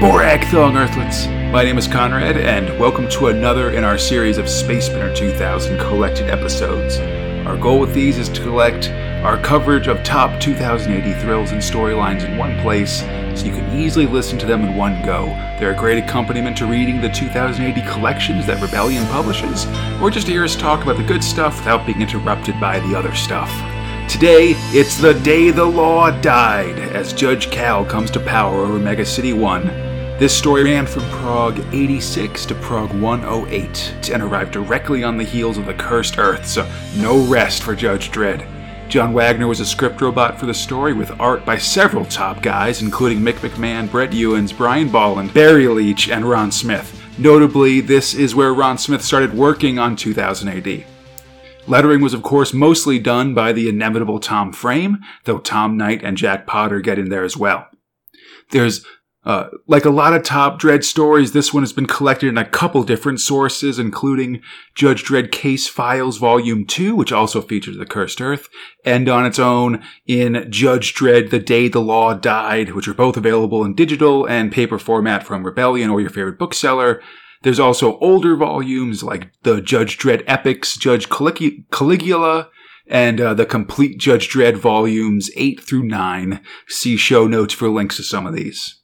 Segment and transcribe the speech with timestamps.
[0.00, 1.28] Borag Thungg Earthlets.
[1.52, 5.78] My name is Conrad, and welcome to another in our series of Space Spinner 2000
[5.78, 6.96] collected episodes.
[7.46, 8.88] Our goal with these is to collect
[9.22, 13.00] our coverage of top 2000 AD thrills and storylines in one place
[13.38, 15.26] so you can easily listen to them in one go.
[15.60, 19.66] They're a great accompaniment to reading the 2000 AD collections that Rebellion publishes,
[20.00, 22.96] or just to hear us talk about the good stuff without being interrupted by the
[22.96, 23.50] other stuff.
[24.10, 29.04] Today, it's the day the law died as Judge Cal comes to power over Mega
[29.04, 29.89] City 1.
[30.20, 35.56] This story ran from Prog 86 to Prog 108 and arrived directly on the heels
[35.56, 38.46] of the Cursed Earth, so no rest for Judge Dredd.
[38.90, 42.82] John Wagner was a script robot for the story with art by several top guys,
[42.82, 47.02] including Mick McMahon, Brett Ewins, Brian Bolland, Barry Leach, and Ron Smith.
[47.16, 50.84] Notably, this is where Ron Smith started working on 2000 AD.
[51.66, 56.18] Lettering was, of course, mostly done by the inimitable Tom Frame, though Tom Knight and
[56.18, 57.68] Jack Potter get in there as well.
[58.50, 58.84] There's
[59.22, 62.48] uh, like a lot of Top Dredd stories, this one has been collected in a
[62.48, 64.40] couple different sources, including
[64.74, 68.48] Judge Dredd Case Files Volume 2, which also features the Cursed Earth,
[68.82, 73.18] and on its own in Judge Dredd The Day the Law Died, which are both
[73.18, 77.02] available in digital and paper format from Rebellion or your favorite bookseller.
[77.42, 82.48] There's also older volumes like the Judge Dredd Epics, Judge Calig- Caligula,
[82.86, 86.40] and uh, the complete Judge Dredd volumes 8 through 9.
[86.68, 88.79] See show notes for links to some of these.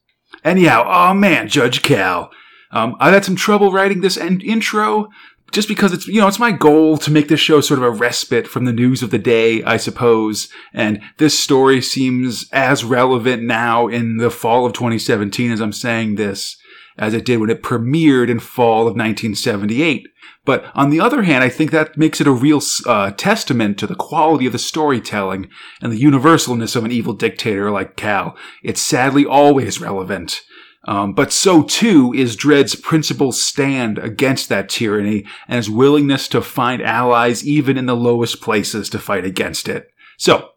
[0.46, 2.30] Anyhow, oh man, Judge Cal.
[2.70, 5.08] Um, I've had some trouble writing this en- intro
[5.50, 7.90] just because it's, you know, it's my goal to make this show sort of a
[7.90, 10.48] respite from the news of the day, I suppose.
[10.72, 16.14] And this story seems as relevant now in the fall of 2017 as I'm saying
[16.14, 16.56] this
[16.96, 20.06] as it did when it premiered in fall of 1978.
[20.46, 23.86] But on the other hand, I think that makes it a real uh, testament to
[23.86, 25.50] the quality of the storytelling
[25.82, 28.36] and the universalness of an evil dictator like Cal.
[28.62, 30.42] It's sadly always relevant.
[30.88, 36.40] Um, but so too is Dredd's principal stand against that tyranny and his willingness to
[36.40, 39.88] find allies even in the lowest places to fight against it.
[40.16, 40.50] So,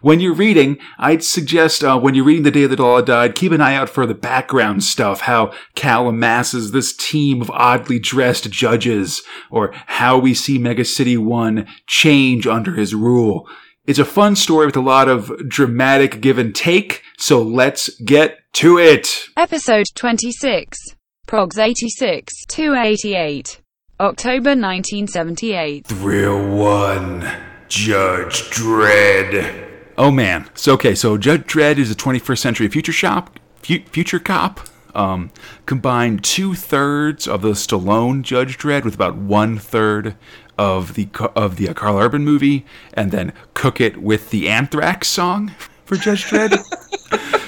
[0.00, 3.52] when you're reading, I'd suggest uh, when you're reading The Day the Law Died, keep
[3.52, 8.50] an eye out for the background stuff, how Cal amasses this team of oddly dressed
[8.50, 13.48] judges, or how we see Mega City 1 change under his rule.
[13.86, 18.38] It's a fun story with a lot of dramatic give and take, so let's get
[18.54, 19.08] to it.
[19.36, 20.78] Episode 26.
[21.26, 23.60] Progs 86 288.
[24.00, 25.86] October 1978.
[25.86, 27.49] Thrill 1.
[27.70, 29.68] Judge Dredd.
[29.96, 30.50] Oh man.
[30.54, 34.60] So okay, so Judge Dredd is a 21st century future shop, fu- future cop.
[34.92, 35.30] Um,
[35.66, 40.16] combine two thirds of the Stallone Judge Dredd with about one third
[40.58, 45.06] of the of the uh, Carl Urban movie, and then cook it with the Anthrax
[45.06, 45.52] song
[45.84, 46.60] for Judge Dredd.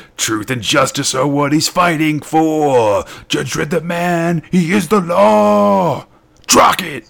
[0.16, 3.04] Truth and justice are what he's fighting for.
[3.26, 6.06] Judge Dredd the man, he is the law.
[6.46, 7.08] Drokk it.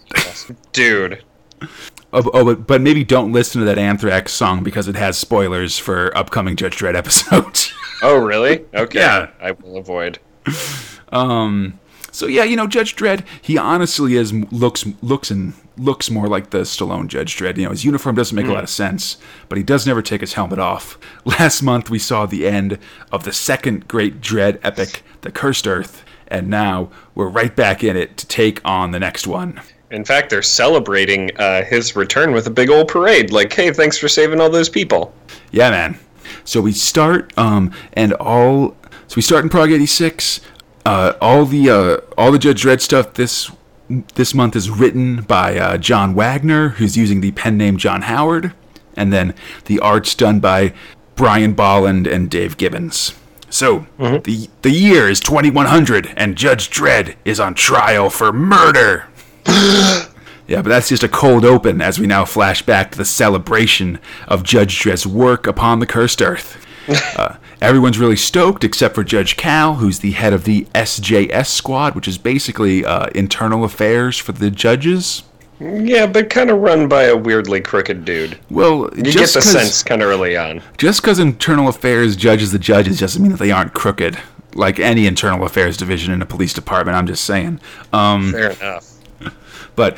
[0.73, 1.23] Dude.
[2.13, 5.79] Oh, oh, but, but maybe don't listen to that Anthrax song because it has spoilers
[5.79, 7.73] for upcoming Judge Dredd episodes.
[8.03, 8.65] Oh, really?
[8.75, 8.99] Okay.
[8.99, 9.31] Yeah.
[9.41, 10.19] I will avoid.
[11.11, 11.79] um.
[12.15, 16.51] So yeah, you know, Judge Dredd, he honestly is looks looks and looks more like
[16.51, 17.57] the Stallone Judge Dredd.
[17.57, 18.51] You know, his uniform doesn't make mm.
[18.51, 19.17] a lot of sense,
[19.49, 20.99] but he does never take his helmet off.
[21.25, 22.79] Last month we saw the end
[23.11, 27.97] of the second great Dredd epic, The Cursed Earth, and now we're right back in
[27.97, 29.61] it to take on the next one.
[29.93, 33.31] In fact, they're celebrating uh, his return with a big old parade.
[33.31, 35.15] Like, hey, thanks for saving all those people.
[35.51, 35.99] Yeah, man.
[36.45, 38.77] So we start, um, and all.
[39.07, 40.41] So we start in Prog '86.
[40.85, 43.53] Uh, all the uh, all the Judge Dredd stuff this
[44.15, 48.53] this month is written by uh, John Wagner, who's using the pen name John Howard,
[48.97, 49.35] and then
[49.67, 50.73] the art's done by
[51.15, 53.15] Brian Bolland and Dave Gibbons.
[53.51, 54.23] So mm-hmm.
[54.23, 59.07] the the year is 2100, and Judge Dredd is on trial for murder.
[59.47, 63.99] Yeah, but that's just a cold open as we now flash back to the celebration
[64.29, 66.59] of Judge Dredd's work upon the cursed earth.
[67.17, 71.95] Uh, everyone's really stoked except for Judge Cal, who's the head of the SJS squad,
[71.95, 75.23] which is basically uh, internal affairs for the judges.
[75.61, 78.37] Yeah, but kind of run by a weirdly crooked dude.
[78.51, 80.61] Well, you get the sense kind of early on.
[80.77, 84.19] Just because internal affairs judges the judges doesn't mean that they aren't crooked.
[84.55, 87.61] Like any internal affairs division in a police department, I'm just saying.
[87.93, 88.92] Um, Fair enough.
[89.75, 89.97] But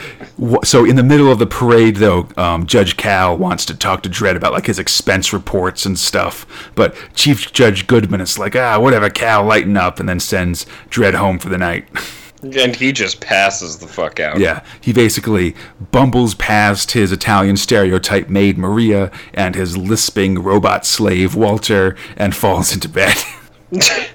[0.64, 4.08] so in the middle of the parade, though, um, Judge Cal wants to talk to
[4.08, 6.46] Dredd about like his expense reports and stuff.
[6.74, 11.14] But Chief Judge Goodman is like, ah, whatever, Cal, lighten up, and then sends Dredd
[11.14, 11.88] home for the night.
[12.44, 14.38] And he just passes the fuck out.
[14.38, 15.56] Yeah, he basically
[15.90, 22.74] bumbles past his Italian stereotype maid Maria and his lisping robot slave Walter and falls
[22.74, 23.16] into bed.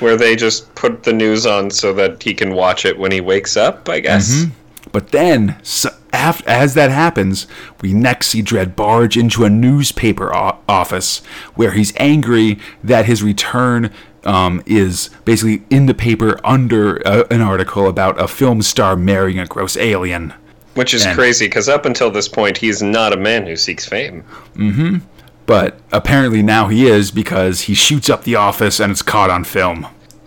[0.00, 3.20] where they just put the news on so that he can watch it when he
[3.20, 3.88] wakes up.
[3.88, 4.44] I guess.
[4.92, 7.46] But then, so, af as that happens,
[7.82, 11.18] we next see Dredd barge into a newspaper o- office
[11.54, 13.90] where he's angry that his return
[14.24, 19.38] um, is basically in the paper under uh, an article about a film star marrying
[19.38, 20.32] a gross alien.
[20.74, 23.84] Which is And- crazy because up until this point, he's not a man who seeks
[23.86, 24.22] fame.
[24.54, 24.98] Mm-hmm.
[25.46, 29.44] But apparently now he is because he shoots up the office and it's caught on
[29.44, 29.86] film.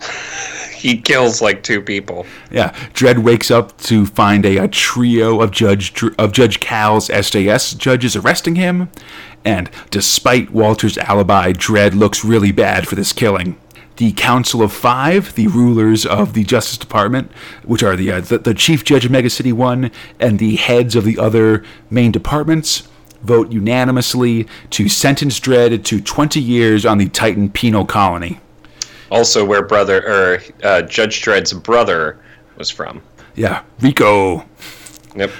[0.82, 2.26] He kills like two people.
[2.50, 7.78] Yeah, Dredd wakes up to find a, a trio of Judge of Judge Cal's SJS
[7.78, 8.90] judges arresting him,
[9.44, 13.56] and despite Walter's alibi, Dredd looks really bad for this killing.
[13.98, 17.30] The Council of Five, the rulers of the Justice Department,
[17.62, 20.96] which are the uh, the, the Chief Judge of Mega City One and the heads
[20.96, 22.88] of the other main departments,
[23.22, 28.40] vote unanimously to sentence Dredd to 20 years on the Titan penal colony.
[29.12, 32.18] Also, where brother or uh, Judge Dredd's brother
[32.56, 33.02] was from.
[33.34, 34.46] Yeah, Rico.
[35.14, 35.30] Yep.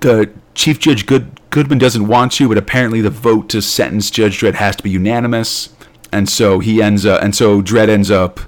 [0.00, 4.38] the chief judge Good Goodman doesn't want to, but apparently the vote to sentence Judge
[4.38, 5.70] Dredd has to be unanimous,
[6.12, 8.38] and so he ends up, and so Dredd ends up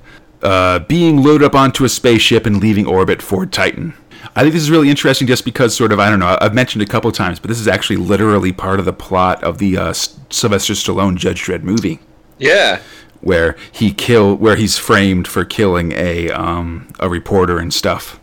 [0.42, 3.94] uh, being loaded up onto a spaceship and leaving orbit for Titan.
[4.34, 6.82] I think this is really interesting, just because sort of I don't know I've mentioned
[6.82, 9.78] it a couple times, but this is actually literally part of the plot of the
[9.78, 12.00] uh, Sylvester Stallone Judge Dredd movie
[12.38, 12.80] yeah.
[13.20, 18.18] Where he kill where he's framed for killing a um, a reporter and stuff.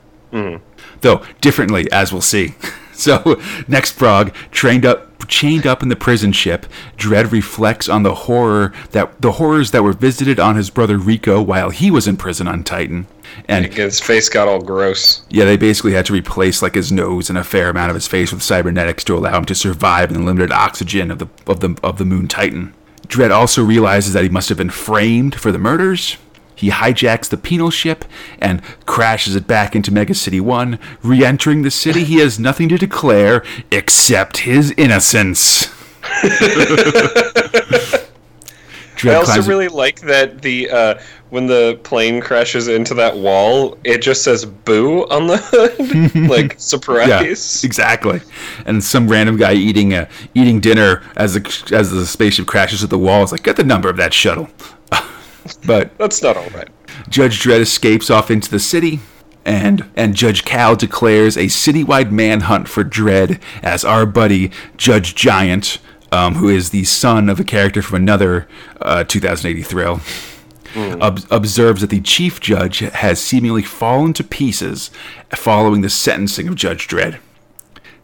[1.02, 2.56] Though differently, as we'll see.
[2.96, 8.14] So next prog, trained up chained up in the prison ship, Dredd reflects on the
[8.14, 12.18] horror that the horrors that were visited on his brother Rico while he was in
[12.18, 13.08] prison on Titan.
[13.48, 15.24] And His face got all gross.
[15.32, 18.08] yeah, they basically had to replace like his nose and a fair amount of his
[18.08, 21.62] face with cybernetics to allow him to survive in the limited oxygen of the of
[21.62, 22.76] the of the Moon Titan.
[23.08, 26.18] Dredd also realizes that he must have been framed for the murders.
[26.56, 28.06] He hijacks the penal ship
[28.40, 30.80] and crashes it back into Mega City 1.
[31.02, 35.68] Re entering the city, he has nothing to declare except his innocence.
[39.04, 43.18] Dredd I also climbs- really like that the uh, when the plane crashes into that
[43.18, 47.10] wall, it just says "boo" on the hood, like surprise.
[47.10, 48.22] Yeah, exactly.
[48.66, 52.88] And some random guy eating uh, eating dinner as the as the spaceship crashes to
[52.88, 54.48] the wall is like, get the number of that shuttle.
[55.66, 56.70] but That's not all right.
[57.10, 59.02] Judge Dredd escapes off into the city,
[59.44, 65.80] and and Judge Cal declares a citywide manhunt for Dredd as our buddy Judge Giant,
[66.14, 68.48] um, who is the son of a character from another
[68.82, 70.00] uh, 2000 AD thrill.
[70.76, 74.90] ob- observes that the chief judge has seemingly fallen to pieces
[75.36, 77.20] following the sentencing of Judge Dredd.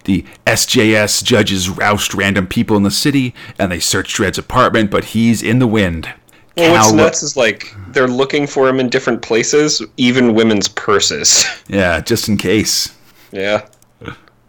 [0.06, 5.04] The SJS judges roust random people in the city and they search Dredd's apartment, but
[5.06, 6.14] he's in the wind.
[6.58, 10.68] Well, what's Cal- nuts is like they're looking for him in different places, even women's
[10.68, 11.46] purses.
[11.68, 12.96] Yeah, just in case.
[13.32, 13.68] yeah,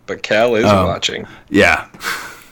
[0.07, 0.87] but Cal is Oh.
[0.87, 1.27] watching.
[1.51, 1.87] Yeah.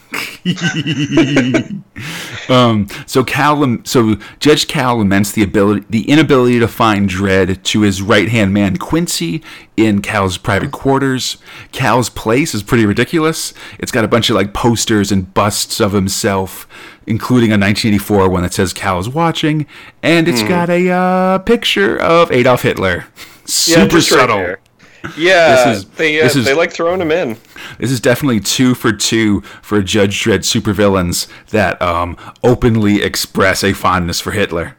[2.48, 7.80] um, so Cal, so Judge Cal laments the ability, the inability to find Dredd to
[7.82, 9.42] his right hand man Quincy
[9.76, 11.36] in Cal's private quarters.
[11.72, 13.52] Cal's place is pretty ridiculous.
[13.78, 16.66] It's got a bunch of like posters and busts of himself,
[17.06, 19.66] including a 1984 one that says Cal is watching,
[20.02, 23.04] and it's got a uh, picture of Adolf Hitler.
[23.44, 24.36] Super right subtle.
[24.36, 24.60] there.
[25.16, 27.36] Yeah, This is- they uh, this is- they like throwing him in.
[27.78, 33.72] This is definitely two for two for Judge Dredd supervillains that um, openly express a
[33.72, 34.76] fondness for Hitler.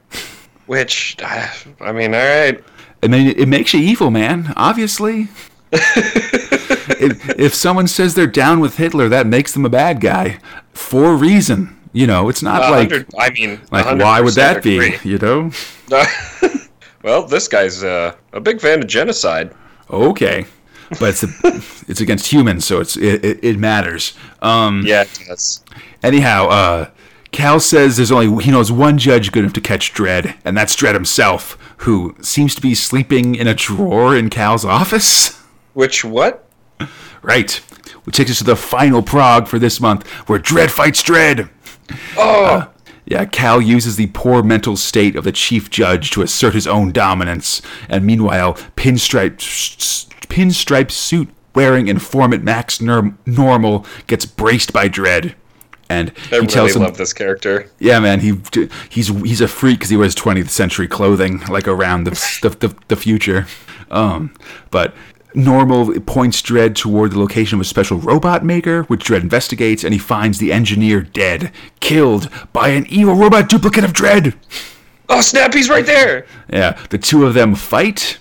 [0.65, 2.63] Which I mean, all right.
[3.01, 4.53] I mean, it makes you evil, man.
[4.57, 5.29] Obviously,
[5.71, 10.39] if, if someone says they're down with Hitler, that makes them a bad guy
[10.73, 11.75] for reason.
[11.91, 14.97] You know, it's not like I mean, like why would that be?
[15.03, 15.51] You know?
[17.03, 19.51] well, this guy's uh, a big fan of genocide.
[19.89, 20.45] Okay,
[20.99, 21.23] but it's
[21.89, 24.13] it's against humans, so it's it, it, it matters.
[24.41, 25.63] Um, Yeah, it does.
[26.03, 26.89] Anyhow, uh,
[27.31, 30.75] Cal says there's only he knows one judge good enough to catch Dredd, and that's
[30.75, 35.37] Dredd himself, who seems to be sleeping in a drawer in Cal's office.
[35.73, 36.45] Which what?
[37.21, 37.51] Right,
[38.03, 41.49] which takes us to the final prog for this month, where Dredd fights Dredd.
[42.17, 42.69] Oh,
[43.09, 46.91] Yeah, Cal uses the poor mental state of the chief judge to assert his own
[46.91, 49.37] dominance, and meanwhile, pinstripe
[50.27, 55.33] pinstripe suit wearing informant Max Ner- Normal gets braced by Dredd
[55.89, 57.67] And I he really tells him, love this character.
[57.79, 58.39] Yeah, man, he
[58.89, 62.11] he's he's a freak because he wears 20th century clothing, like around the
[62.43, 63.47] the, the, the future.
[63.89, 64.35] Um,
[64.69, 64.93] but
[65.33, 69.93] Normal points Dredd toward the location of a special robot maker, which Dredd investigates, and
[69.93, 74.35] he finds the engineer dead, killed by an evil robot duplicate of Dredd.
[75.07, 75.53] Oh snap!
[75.53, 76.25] He's right there.
[76.51, 78.17] Yeah, the two of them fight,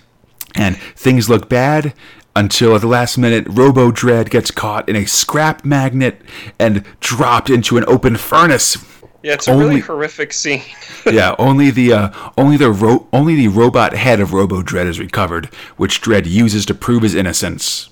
[0.55, 1.95] and things look bad
[2.39, 6.23] until at the last minute, Robo Dredd gets caught in a scrap magnet
[6.57, 8.77] and dropped into an open furnace.
[9.23, 10.63] Yeah, it's a Only- really horrific scene.
[11.07, 15.01] yeah, only the uh, only the ro- only the robot head of Robo Dredd is
[15.01, 15.47] recovered,
[15.77, 17.89] which Dredd uses to prove his innocence.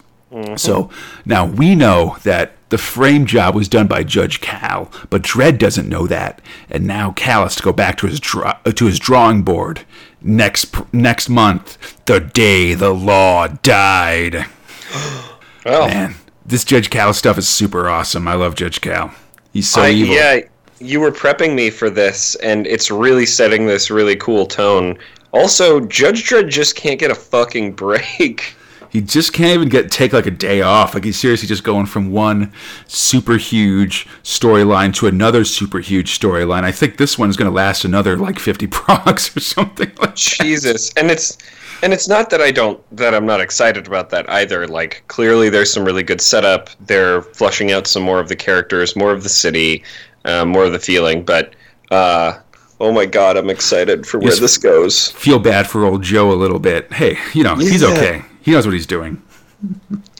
[0.56, 0.90] So
[1.24, 5.88] now we know that the frame job was done by Judge Cal, but Dredd doesn't
[5.88, 8.98] know that, and now Cal has to go back to his draw- uh, to his
[8.98, 9.86] drawing board
[10.20, 14.44] next pr- next month, the day the law died.
[15.64, 18.28] Well, Man, this Judge Cal stuff is super awesome.
[18.28, 19.14] I love Judge Cal.
[19.52, 20.14] He's so I, evil.
[20.14, 20.40] yeah,
[20.80, 24.98] you were prepping me for this, and it's really setting this really cool tone.
[25.32, 28.54] Also, Judge Dredd just can't get a fucking break.
[28.90, 30.94] He just can't even get take like a day off.
[30.94, 32.52] Like he's seriously just going from one
[32.86, 36.62] super huge storyline to another super huge storyline.
[36.62, 40.16] I think this one's going to last another like 50 progs or something like that.
[40.16, 41.36] Jesus, and it's
[41.82, 44.66] and it's not that I don't that I'm not excited about that either.
[44.66, 46.70] Like clearly, there's some really good setup.
[46.80, 49.84] They're flushing out some more of the characters, more of the city,
[50.26, 51.24] uh, more of the feeling.
[51.24, 51.54] But
[51.90, 52.38] uh,
[52.80, 54.40] oh my god, I'm excited for where Yes.
[54.40, 55.10] this goes.
[55.12, 56.92] Feel bad for old Joe a little bit.
[56.92, 58.22] Hey, you know, he's okay.
[58.42, 59.22] He knows what he's doing.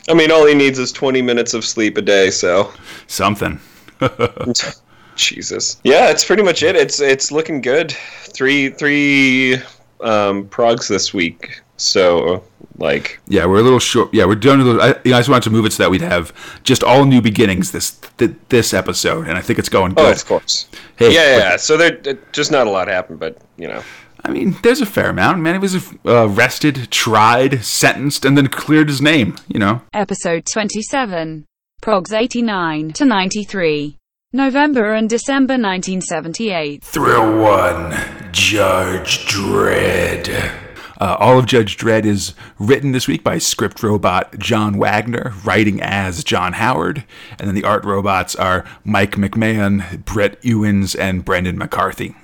[0.09, 2.31] I mean, all he needs is 20 minutes of sleep a day.
[2.31, 2.73] So
[3.07, 3.61] Something.
[5.17, 5.81] Jesus.
[5.85, 6.77] Yeah, it's pretty much it.
[6.77, 7.93] It's it's looking good.
[7.93, 9.55] Three three
[10.01, 11.61] um, progs this week.
[11.77, 12.45] So
[12.79, 14.13] like Yeah, we're a little short.
[14.13, 14.83] Yeah, we're doing a little.
[14.83, 17.05] I, you know, I just wanted to move it so that we'd have just all
[17.05, 20.69] new beginnings this th- this episode, and I think it's going oh, of course.
[20.97, 23.83] Hey, yeah, yeah, but- So there just not a lot happened, but you know.
[24.25, 25.39] I mean, there's a fair amount.
[25.39, 29.37] Man, he was uh, arrested, tried, sentenced, and then cleared his name.
[29.47, 29.83] You know.
[29.93, 31.45] Episode 27.
[31.81, 33.97] Progs 89 to 93.
[34.33, 36.83] November and December 1978.
[36.83, 37.93] Thrill one,
[38.33, 40.66] Judge Dredd.
[41.01, 45.81] Uh, all of Judge Dredd is written this week by script robot John Wagner, writing
[45.81, 47.05] as John Howard,
[47.39, 52.15] and then the art robots are Mike McMahon, Brett Ewins, and Brendan McCarthy.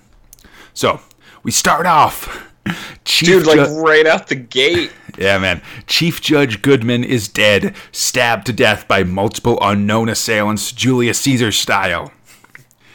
[0.74, 1.00] So
[1.42, 2.48] we start off.
[3.04, 4.92] Chief Dude, like Ju- right out the gate.
[5.18, 5.60] yeah, man.
[5.86, 12.12] Chief Judge Goodman is dead, stabbed to death by multiple unknown assailants, Julius Caesar style.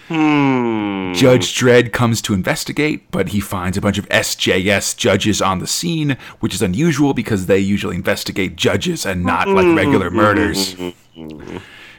[0.08, 1.14] Hmm.
[1.14, 5.68] Judge Dredd comes to investigate, but he finds a bunch of SJS judges on the
[5.68, 10.76] scene, which is unusual because they usually investigate judges and not like regular murders.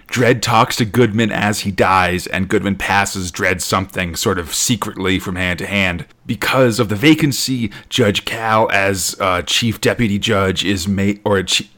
[0.09, 5.19] Dredd talks to Goodman as he dies, and Goodman passes Dredd something sort of secretly
[5.19, 6.07] from hand to hand.
[6.25, 11.69] Because of the vacancy, Judge Cal, as uh, chief deputy judge, is made, or chi-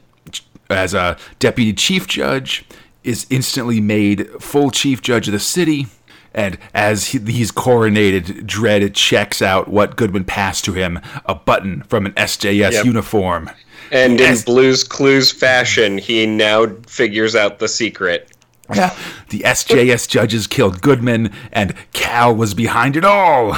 [0.69, 2.63] as a deputy chief judge,
[3.03, 5.87] is instantly made full chief judge of the city.
[6.33, 11.83] And as he, he's coronated, Dredd checks out what Goodman passed to him a button
[11.83, 12.85] from an SJS Yep.
[12.85, 13.49] uniform.
[13.91, 14.39] And Yes.
[14.39, 18.29] in Blue's Clues fashion, he now figures out the secret.
[18.73, 18.95] Yeah.
[19.29, 23.57] The SJS judges killed Goodman, and Cal was behind it all.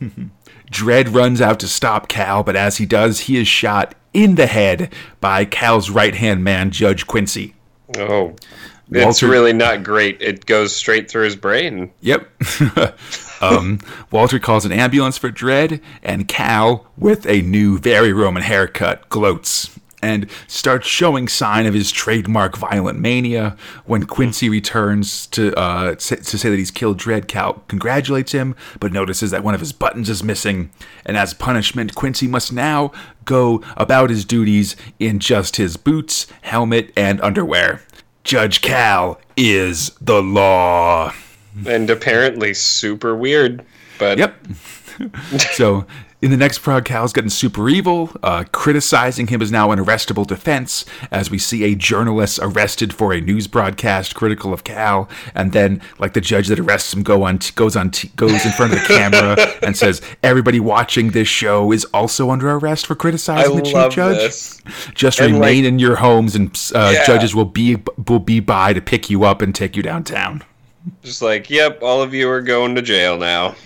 [0.70, 4.46] Dredd runs out to stop Cal, but as he does, he is shot in the
[4.46, 7.54] head by Cal's right hand man, Judge Quincy.
[7.98, 8.36] Oh.
[8.94, 10.20] It's really not great.
[10.20, 11.90] It goes straight through his brain.
[12.00, 12.28] Yep.
[13.40, 13.80] um,
[14.10, 19.78] Walter calls an ambulance for Dredd, and Cal, with a new, very Roman haircut, gloats
[20.02, 23.56] and starts showing sign of his trademark violent mania.
[23.86, 28.56] When Quincy returns to uh, say, to say that he's killed Dredd, Cal congratulates him,
[28.80, 30.70] but notices that one of his buttons is missing.
[31.06, 32.90] And as punishment, Quincy must now
[33.24, 37.82] go about his duties in just his boots, helmet, and underwear.
[38.24, 41.12] Judge Cal is the law.
[41.66, 43.64] And apparently super weird.
[43.98, 44.46] But Yep.
[45.52, 45.86] so
[46.22, 48.10] in the next prog, Cal's getting super evil.
[48.22, 53.12] Uh, criticizing him is now an arrestable defense, as we see a journalist arrested for
[53.12, 57.24] a news broadcast critical of Cal, and then like the judge that arrests him go
[57.24, 61.26] on goes on t- goes in front of the camera and says everybody watching this
[61.26, 64.16] show is also under arrest for I criticizing the chief judge.
[64.18, 64.62] this.
[64.94, 67.04] Just And, remain like- in your homes, and uh, Yeah.
[67.04, 70.44] judges will be will be by to pick you up and take you downtown.
[71.02, 73.56] Just like, yep, all of you are going to jail now.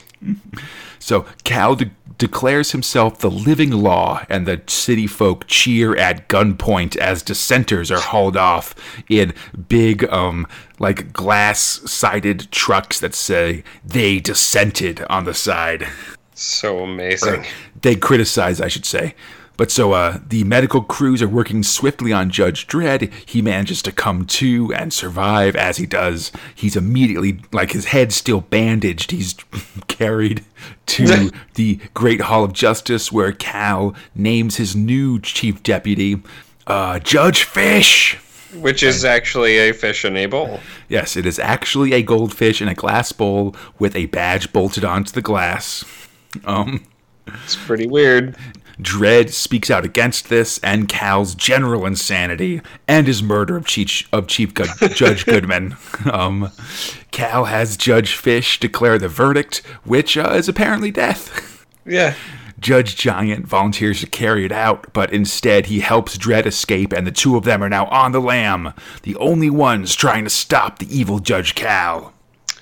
[0.99, 6.97] So Cal de- declares himself the living law, and the city folk cheer at gunpoint
[6.97, 8.75] as dissenters are hauled off
[9.09, 9.35] in
[9.69, 10.47] big, um,
[10.79, 15.87] like glass-sided trucks that say they dissented on the side.
[16.35, 17.45] So amazing.
[17.81, 19.15] They criticize, I should say.
[19.57, 23.13] But so uh, the medical crews are working swiftly on Judge Dredd.
[23.25, 26.31] He manages to come to and survive as he does.
[26.55, 29.11] He's immediately, like his head still bandaged.
[29.11, 29.35] He's
[29.89, 30.45] carried
[30.87, 36.23] to the Great Hall of Justice, where Cal names his new chief deputy,
[36.67, 38.19] uh, Judge Fish.
[38.55, 40.61] Which is actually a fish in a bowl.
[40.89, 45.13] Yes, it is actually a goldfish in a glass bowl with a badge bolted onto
[45.13, 45.85] the glass.
[46.45, 46.87] Um,
[47.45, 48.37] It's pretty weird.
[48.81, 54.27] Dredd speaks out against this and Cal's general insanity and his murder of Chief, of
[54.27, 55.77] Chief Good, Judge Goodman.
[56.11, 56.51] Um,
[57.11, 61.65] Cal has Judge Fish declare the verdict, which uh, is apparently death.
[61.87, 62.15] Yeah.
[62.59, 67.13] Judge Giant volunteers to carry it out, but instead he helps Dredd escape, and the
[67.13, 70.99] two of them are now on the lam, the only ones trying to stop the
[70.99, 72.13] evil Judge Cal.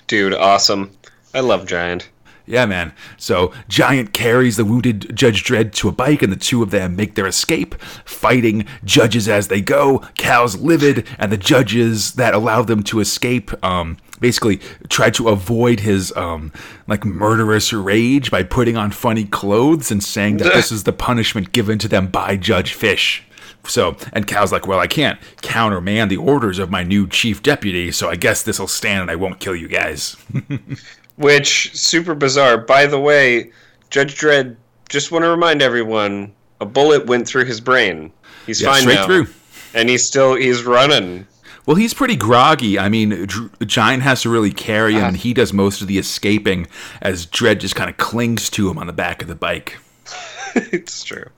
[0.07, 0.91] Dude, awesome.
[1.33, 2.09] I love Giant.
[2.47, 2.93] Yeah, man.
[3.17, 6.95] So Giant carries the wounded Judge Dredd to a bike, and the two of them
[6.95, 7.75] make their escape,
[8.05, 10.01] fighting judges as they go.
[10.19, 15.81] Cal's livid, and the judges that allowed them to escape, um, basically try to avoid
[15.81, 16.53] his um,
[16.87, 21.53] like murderous rage by putting on funny clothes and saying that this is the punishment
[21.53, 23.25] given to them by Judge Fish.
[23.67, 27.91] So, and Cal's like, well, I can't countermand the orders of my new chief deputy,
[27.91, 30.17] so I guess this'll stand and I won't kill you guys.
[31.17, 32.59] Which, super bizarre.
[32.59, 33.53] By the way,
[33.91, 34.57] Judge Dredd,
[34.89, 38.13] just want to remind everyone, a bullet went through his brain.
[38.47, 39.07] He's Yeah, fine straight now.
[39.07, 39.27] through.
[39.75, 41.27] And he's still, he's running.
[41.67, 42.79] Well, he's pretty groggy.
[42.79, 43.27] I mean,
[43.65, 46.67] Giant has to really carry him, and he does most of the escaping
[47.01, 49.79] as Dredd just kind of clings to him on the back of the bike.
[50.55, 51.31] it's true.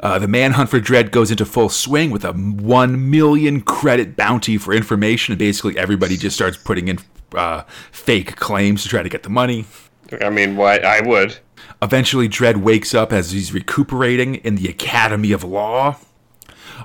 [0.00, 4.56] Uh, the manhunt for Dredd goes into full swing with a 1 million credit bounty
[4.56, 6.98] for information, and basically everybody just starts putting in
[7.36, 9.66] uh, fake claims to try to get the money.
[10.20, 10.78] I mean, why?
[10.78, 11.38] I would.
[11.82, 15.96] Eventually, Dredd wakes up as he's recuperating in the Academy of Law.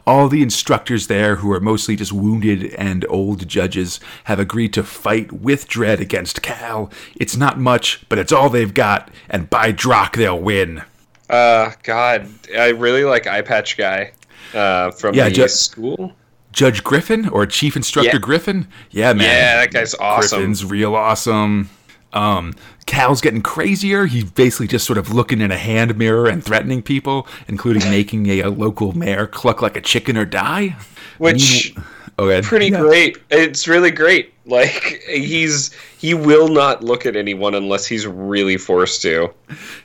[0.05, 4.83] All the instructors there, who are mostly just wounded and old judges, have agreed to
[4.83, 6.91] fight with Dredd against Cal.
[7.15, 10.83] It's not much, but it's all they've got, and by Drokk, they'll win.
[11.29, 14.13] Uh, God, I really like Eye Patch Guy
[14.53, 16.13] uh, from Yeah, the school.
[16.51, 18.19] Judge Griffin or Chief Instructor Yeah.
[18.19, 18.67] Griffin?
[18.91, 19.25] Yeah, man.
[19.25, 20.39] Yeah, that guy's awesome.
[20.39, 21.69] Griffin's real awesome.
[22.11, 22.55] Um,
[22.87, 24.07] Cal's getting crazier.
[24.07, 28.25] He's basically just sort of looking in a hand mirror and threatening people, including making
[28.27, 30.75] a, a local mayor cluck like a chicken or die.
[31.19, 31.85] Which Mean-
[32.17, 32.79] okay, pretty yeah.
[32.81, 33.17] great.
[33.29, 34.33] It's really great.
[34.47, 39.31] Like he's he will not look at anyone unless he's really forced to.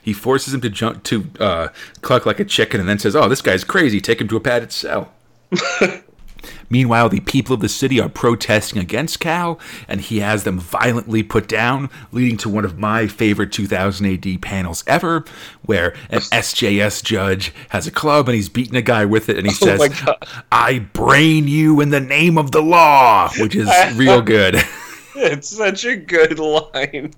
[0.01, 1.67] He forces him to jump to uh,
[2.01, 4.01] cluck like a chicken, and then says, "Oh, this guy's crazy.
[4.01, 5.13] Take him to a padded cell."
[6.69, 11.23] Meanwhile, the people of the city are protesting against Cal, and he has them violently
[11.23, 15.25] put down, leading to one of my favorite 2000 AD panels ever,
[15.63, 19.47] where an SJS judge has a club and he's beating a guy with it, and
[19.47, 20.03] he oh says,
[20.51, 24.55] "I brain you in the name of the law," which is real good.
[25.17, 27.13] It's such a good line.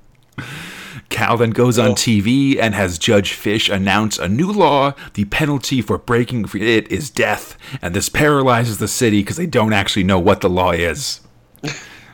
[1.09, 1.93] Cal then goes on oh.
[1.93, 4.93] TV and has Judge Fish announce a new law.
[5.13, 9.73] The penalty for breaking it is death, and this paralyzes the city because they don't
[9.73, 11.21] actually know what the law is.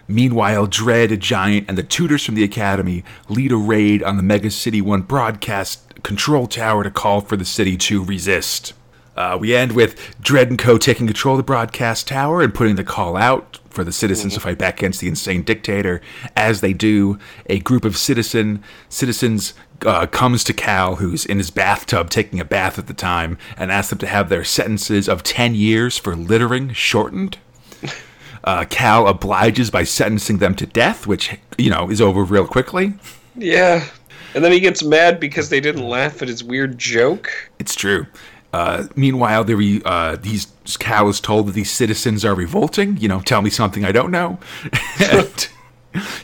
[0.08, 4.52] Meanwhile, Dredd, Giant, and the tutors from the Academy lead a raid on the Mega
[4.52, 8.74] City 1 broadcast control tower to call for the city to resist.
[9.16, 10.78] Uh, we end with Dredd and Co.
[10.78, 14.40] taking control of the broadcast tower and putting the call out for the citizens to
[14.40, 16.02] fight back against the insane dictator.
[16.36, 19.54] As they do, a group of citizen citizens
[19.86, 23.72] uh, comes to Cal, who's in his bathtub taking a bath at the time, and
[23.72, 27.38] asks them to have their sentences of 10 years for littering shortened.
[28.46, 32.94] Uh, Cal obliges by sentencing them to death, which, you know, is over real quickly.
[33.38, 33.88] Yeah.
[34.36, 37.32] And then he gets mad because they didn't laugh at his weird joke.
[37.60, 38.06] It's true.
[38.54, 40.48] Uh, meanwhile, the uh, these
[40.80, 42.98] Cal is told that these citizens are revolting.
[42.98, 44.38] You know, tell me something I don't know.
[45.12, 45.50] and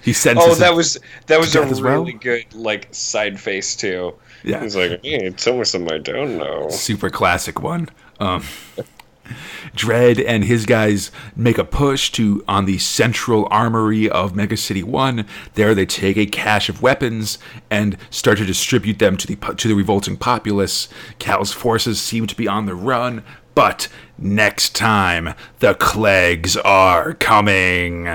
[0.04, 0.54] he sentences.
[0.54, 2.02] Oh, that was that was a as well?
[2.02, 4.13] really good like side face too.
[4.44, 4.62] Yeah.
[4.62, 6.70] He's like, hey, tell me something I don't know.
[6.70, 7.89] super classic one.
[8.20, 8.44] Um,
[9.76, 14.84] Dredd and his guys make a push to on the central armory of Mega City
[14.84, 15.26] One.
[15.56, 17.38] There, they take a cache of weapons
[17.70, 20.89] and start to distribute them to the to the revolting populace.
[21.20, 23.24] Cal's forces seem to be on the run,
[23.56, 23.88] but
[24.18, 28.08] next time the Kleggs are coming.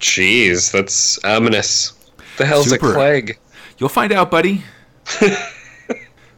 [0.00, 1.92] Jeez, that's ominous.
[2.38, 2.92] The hell's Super.
[2.92, 3.38] a plague?
[3.78, 4.62] You'll find out, buddy.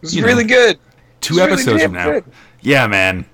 [0.02, 0.48] It's You really know.
[0.48, 0.78] good.
[1.20, 2.04] Two really episodes damn from now.
[2.06, 2.24] good.
[2.61, 3.24] Yeah, man.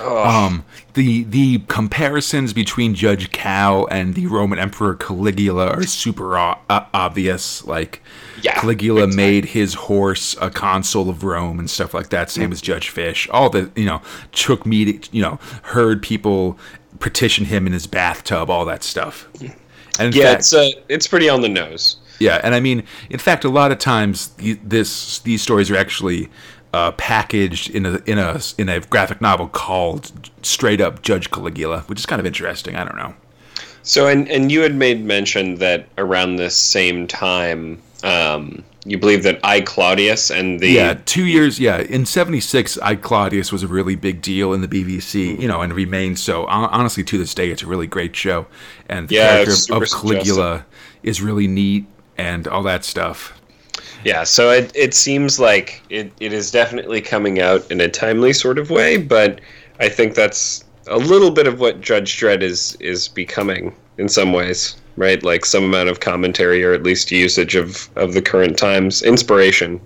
[0.00, 6.58] Um, the the comparisons between Judge Cal and the Roman Emperor Caligula are super o-
[6.68, 7.64] uh, obvious.
[7.64, 8.02] Like
[8.42, 12.30] Yeah, Caligula made his horse a consul of Rome and stuff like that.
[12.30, 13.28] Same as Judge Fish.
[13.30, 14.02] All the you know
[14.32, 16.58] took me to, you know heard people
[16.98, 18.50] petition him in his bathtub.
[18.50, 19.28] All that stuff.
[19.98, 21.96] And yeah, fact, it's uh, it's pretty on the nose.
[22.18, 26.30] Yeah, and I mean, in fact, a lot of times this these stories are actually
[26.72, 31.80] uh, packaged in a in a in a graphic novel called straight up Judge Caligula,
[31.86, 32.76] which is kind of interesting.
[32.76, 33.14] I don't know.
[33.82, 39.22] So, and and you had made mention that around this same time, um, you believe
[39.24, 41.58] that I Claudius and the Yeah, two years.
[41.58, 45.60] Yeah, in '76, I Claudius was a really big deal in the BBC, you know,
[45.60, 46.46] and remains so.
[46.46, 48.46] Honestly, to this day, it's a really great show,
[48.88, 50.64] and the Yeah, character of, Caligula
[51.02, 51.84] is really neat
[52.18, 53.38] and all that stuff.
[54.04, 58.32] Yeah, so it, it seems like it, it is definitely coming out in a timely
[58.32, 59.40] sort of way, but
[59.78, 64.32] I think that's a little bit of what Judge Dredd is is becoming in some
[64.32, 65.22] ways, right?
[65.22, 69.80] Like some amount of commentary or at least usage of, of the current times, inspiration.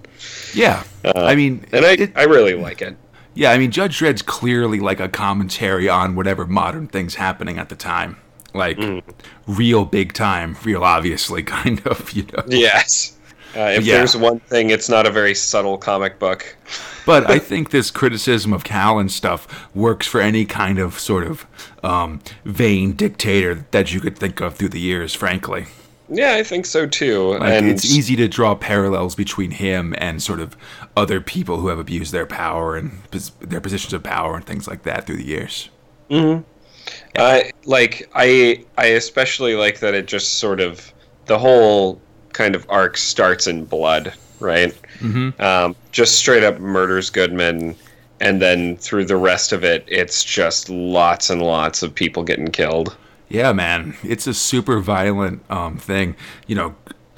[0.55, 2.97] Yeah, uh, I mean, And I, it- I really like it.
[3.35, 7.69] Yeah, I mean, Judge Dredd's clearly like a commentary on whatever modern things happening at
[7.69, 8.17] the time.
[8.57, 9.03] Like, Mm.
[9.47, 12.42] real big time, real obviously, kind of, you know.
[12.49, 13.12] Yes.
[13.57, 13.99] Uh, if Yeah.
[13.99, 16.57] there's one thing, it's not a very subtle comic book.
[17.07, 21.25] But I think this criticism of Cal and stuff works for any kind of sort
[21.27, 21.47] of
[21.83, 25.66] um, vain dictator that you could think of through the years, frankly.
[26.09, 27.31] Yeah, I think so too.
[27.38, 30.57] Like, and it's easy to draw parallels between him and sort of
[30.97, 34.69] other people who have abused their power and pos- their positions of power and things
[34.69, 35.69] like that through the years.
[37.18, 40.92] I like I I especially like that it just sort of
[41.27, 42.01] the whole
[42.33, 44.75] kind of arc starts in blood, right?
[44.99, 45.40] Mm-hmm.
[45.40, 47.75] Um, just straight up murders Goodman,
[48.20, 52.49] and then through the rest of it, it's just lots and lots of people getting
[52.49, 52.96] killed.
[53.29, 56.14] Yeah, man, it's a super violent um, thing.
[56.46, 56.75] You know,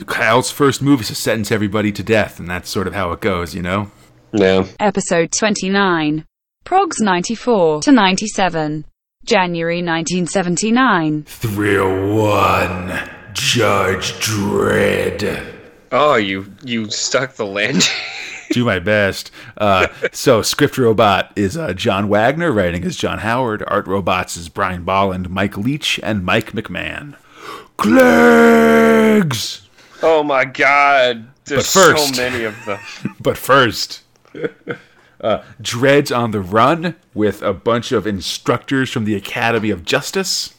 [0.07, 3.20] Kyle's first move is to sentence everybody to death, and that's sort of how it
[3.20, 3.54] goes.
[3.54, 3.90] You know.
[4.33, 6.24] Yeah, Episode 29.
[6.64, 8.85] Progs 94 to 97.
[9.28, 11.24] January 1979.
[11.24, 12.88] Thrill one,
[13.34, 15.44] Judge Dredd.
[15.92, 17.82] Oh, you you stuck the landing.
[18.52, 19.30] Do my best.
[19.58, 23.62] Uh, so, script robot is uh, John Wagner, writing as John Howard.
[23.66, 27.14] Art robots is Brian Bolland, Mike Leach, and Mike McMahon.
[27.76, 29.60] Kleggs!
[30.02, 32.80] oh my god, there's first- so many of them.
[33.20, 34.02] But first,
[35.20, 40.54] uh, Dredd's on the run with a bunch of instructors from the Academy of Justice.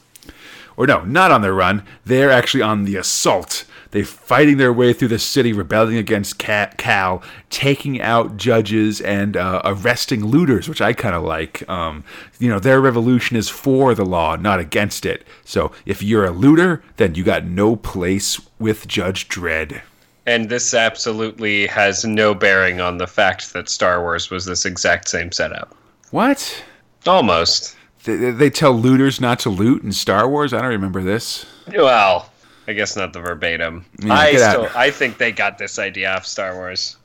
[0.78, 1.86] Or no, not on the run.
[2.06, 3.66] They're actually on the assault.
[3.92, 9.62] They're fighting their way through the city, rebelling against Cal, taking out judges and uh,
[9.66, 11.68] arresting looters, which I kind of like.
[11.68, 12.06] Um,
[12.38, 15.26] you know, their revolution is for the law, not against it.
[15.44, 19.82] So if you're a looter, then you got no place with Judge Dredd.
[20.30, 25.08] And this absolutely has no bearing on the fact that Star Wars was this exact
[25.10, 25.76] same setup.
[26.12, 26.64] What?
[27.08, 27.76] Almost.
[28.04, 30.54] They, they tell looters not to loot in Star Wars.
[30.54, 31.48] I don't remember this.
[31.74, 32.30] Well,
[32.68, 33.84] I guess not the verbatim.
[34.04, 34.76] Yeah, I get out.
[34.76, 36.98] I think they got this idea off Star Wars.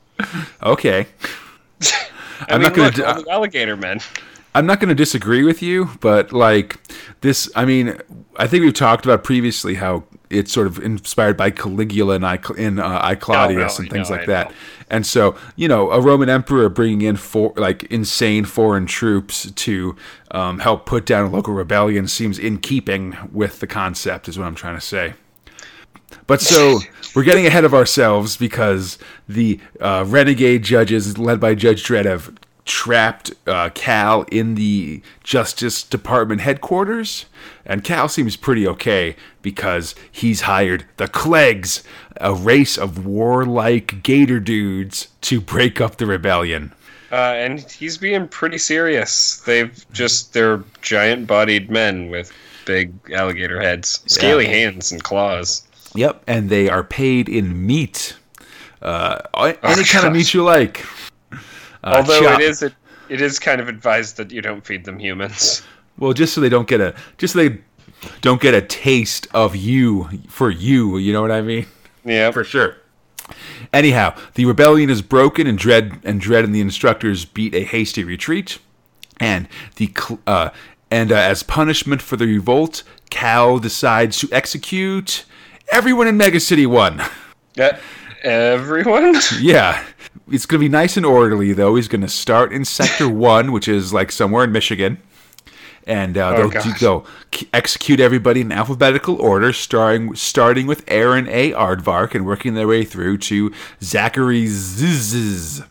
[0.61, 1.07] Okay,
[1.81, 2.05] I
[2.49, 4.01] I'm mean, not gonna look, d- all the alligator men.
[4.55, 6.79] I'm not going to disagree with you, but like
[7.19, 7.97] this, I mean,
[8.37, 12.39] I think we've talked about previously how it's sort of inspired by Caligula and I
[12.57, 14.53] in uh, I Claudius no, and things no, like that.
[14.89, 19.97] And so, you know, a Roman emperor bringing in for like insane foreign troops to
[20.31, 24.45] um, help put down a local rebellion seems in keeping with the concept, is what
[24.45, 25.15] I'm trying to say.
[26.27, 26.79] But so
[27.15, 32.33] we're getting ahead of ourselves because the uh, renegade judges, led by Judge Dredd, have
[32.65, 37.25] trapped uh, Cal in the Justice Department headquarters.
[37.65, 41.83] And Cal seems pretty okay because he's hired the Kleggs,
[42.19, 46.73] a race of warlike gator dudes, to break up the rebellion.
[47.11, 49.37] Uh, and he's being pretty serious.
[49.45, 52.31] They've just they're giant-bodied men with
[52.65, 54.51] big alligator heads, scaly Yeah.
[54.51, 55.61] hands and claws.
[55.93, 58.15] Yep, and they are paid in meat.
[58.81, 59.19] Uh,
[59.63, 60.83] any kind of meat you like.
[61.85, 62.73] Uh, Although it is it,
[63.09, 65.61] it is kind of advised that you don't feed them humans.
[65.97, 67.61] Well, just so they don't get a just so they
[68.21, 70.97] don't get a taste of you for you.
[70.97, 71.67] You know what I mean?
[72.03, 72.77] Yeah, For sure.
[73.73, 78.03] Anyhow, the rebellion is broken, and Dredd and Dredd and the instructors beat a hasty
[78.03, 78.59] retreat.
[79.19, 79.91] And the
[80.27, 80.49] uh,
[80.91, 85.25] and uh, as punishment for the revolt, Cal decides to execute
[85.71, 87.01] everyone in Mega City One.
[87.57, 87.77] Uh,
[88.25, 89.15] everyone.
[89.39, 89.83] Yeah.
[90.31, 91.75] It's going to be nice and orderly, though.
[91.75, 94.97] He's going to start in Sector 1, which is like somewhere in Michigan.
[95.85, 96.79] And uh, they'll, gosh.
[96.79, 97.05] they'll
[97.53, 101.51] execute everybody in alphabetical order, starting starting with Aaron A.
[101.51, 105.61] Aardvark and working their way through to Zachary Ziz.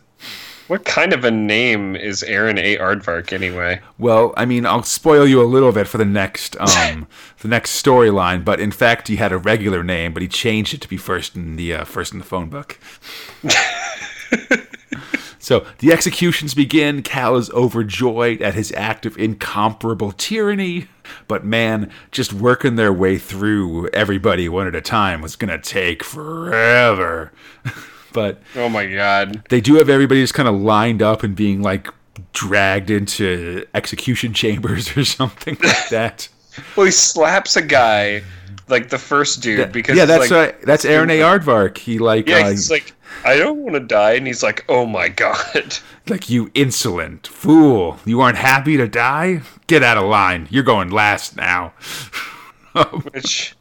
[0.67, 2.77] What kind of a name is Aaron A.
[2.77, 3.81] Aardvark anyway?
[3.99, 7.07] Well, I mean, I'll spoil you a little bit for the next um,
[7.41, 10.81] the next storyline, but in fact, he had a regular name, but he changed it
[10.81, 12.79] to be first in the uh, first in the phone book.
[15.39, 17.03] so the executions begin.
[17.03, 20.87] Cal is overjoyed at his act of incomparable tyranny,
[21.27, 26.03] but man, just working their way through everybody one at a time was gonna take
[26.03, 27.31] forever.
[28.15, 29.43] but Oh my god.
[29.49, 31.87] they do have everybody just kind of lined up and being like
[32.33, 36.27] dragged into execution chambers or something like that.
[36.75, 38.23] Well, he slaps a guy,
[38.69, 41.19] like the first dude, because yeah, that's like, uh, that's Aaron A.
[41.19, 41.77] Aardvark.
[41.77, 42.93] He like yeah, uh, he's like,
[43.25, 45.75] I don't want to die, and he's like, Oh my god.
[46.07, 47.99] like you insolent fool.
[48.05, 49.41] You aren't happy to die?
[49.67, 50.47] Get out of line.
[50.49, 51.73] You're going last now.
[53.13, 53.55] Which,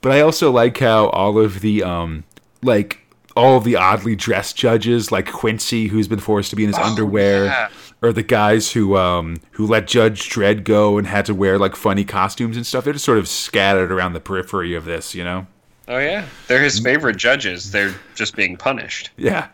[0.00, 2.24] But I also like how all of the um
[2.62, 2.98] like
[3.40, 6.78] all of the oddly dressed judges, like Quincy, who's been forced to be in his
[6.78, 7.68] underwear, Oh, yeah.
[8.02, 11.74] or the guys who um who let Judge Dredd go and had to wear like
[11.76, 12.84] funny costumes and stuff.
[12.84, 15.46] They're just sort of scattered around the periphery of this, you know.
[15.88, 17.70] oh yeah, they're his favorite judges.
[17.72, 19.10] They're just being punished.
[19.16, 19.48] Yeah.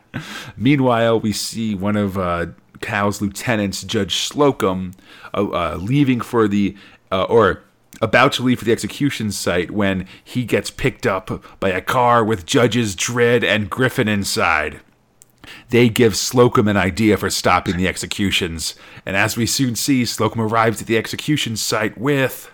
[0.56, 2.46] Meanwhile, we see one of uh,
[2.80, 4.92] Cal's lieutenants, Judge Slocum,
[5.34, 6.76] uh, uh, leaving for the
[7.12, 7.62] uh, or
[8.00, 12.24] about to leave for the execution site when he gets picked up by a car
[12.24, 14.80] with Judges Dredd and Griffin inside.
[15.70, 20.40] They give Slocum an idea for stopping the executions, and as we soon see, Slocum
[20.40, 22.50] arrives at the execution site with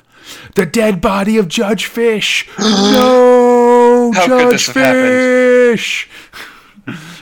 [0.54, 2.48] the dead body of Judge Fish.
[2.58, 5.78] no, How could Judge this have happened?
[5.78, 6.08] Fish.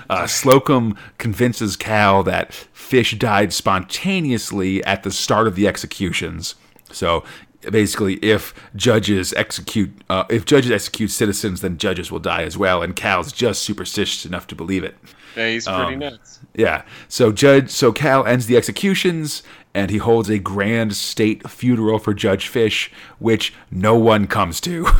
[0.08, 6.56] Uh, Slocum convinces Cal that Fish died spontaneously at the start of the executions.
[6.90, 7.22] So
[7.70, 12.82] basically, if judges execute, uh, if judges execute citizens, then judges will die as well.
[12.82, 14.96] And Cal's just superstitious enough to believe it.
[15.36, 16.38] Yeah, he's Um, pretty nuts.
[16.54, 16.82] Yeah.
[17.08, 19.42] So Judge, so Cal ends the executions,
[19.74, 24.88] and he holds a grand state funeral for Judge Fish, which no one comes to.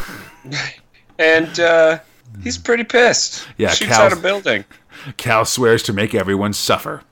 [1.18, 1.98] And uh,
[2.42, 3.46] he's pretty pissed.
[3.58, 4.64] Yeah, shoots Cal's- out a building.
[5.18, 7.02] Cal swears to make everyone suffer.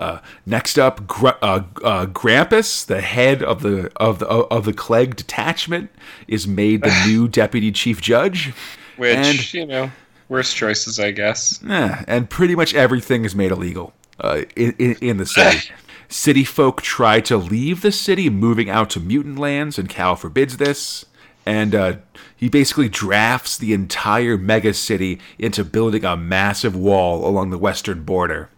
[0.00, 4.72] Uh, next up, Gr- uh, uh, Grampus, the head of the of the of the
[4.72, 5.90] Klegg detachment,
[6.26, 8.52] is made the new deputy chief judge,
[8.96, 9.90] Which and you know,
[10.30, 11.62] worst choices, I guess.
[11.68, 15.70] eh, and pretty much everything is made illegal uh, in, in in the city.
[16.08, 20.56] city folk try to leave the city, moving out to mutant lands, and Cal forbids
[20.56, 21.04] this.
[21.46, 21.96] And uh,
[22.36, 28.04] he basically drafts the entire mega city into building a massive wall along the western
[28.04, 28.48] border.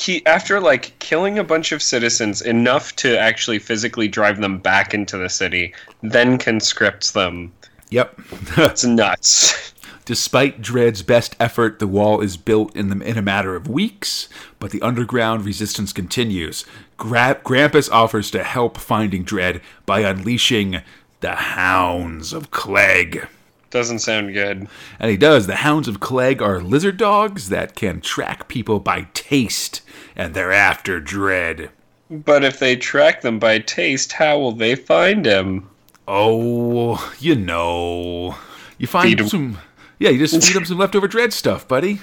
[0.00, 4.94] He after like killing a bunch of citizens enough to actually physically drive them back
[4.94, 7.52] into the city, then conscripts them.
[7.90, 8.20] Yep.
[8.56, 9.72] It's nuts.
[10.04, 14.28] Despite Dredd's best effort, the wall is built in, the, in a matter of weeks,
[14.58, 16.64] but the underground resistance continues.
[16.96, 20.82] Gra- Grampus offers to help finding Dredd by unleashing
[21.20, 23.28] the Hounds of Klegg.
[23.70, 24.66] Doesn't sound good.
[24.98, 25.46] And he does.
[25.46, 29.82] The Hounds of Klegg are lizard dogs that can track people by taste,
[30.16, 31.70] and they're after Dredd.
[32.10, 35.70] But if they track them by taste, how will they find him?
[36.08, 38.36] Oh, you know.
[38.78, 39.58] You find some.
[40.00, 42.00] Yeah, you just feed them some leftover Dredd stuff, buddy.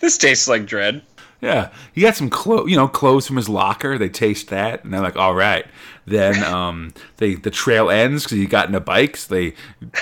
[0.00, 1.02] This tastes like dread.
[1.40, 3.96] Yeah, he got some clothes, you know, clothes from his locker.
[3.96, 5.64] They taste that, and they're like, "All right."
[6.08, 9.26] Then um, they the trail ends because he got in into bikes.
[9.26, 9.54] They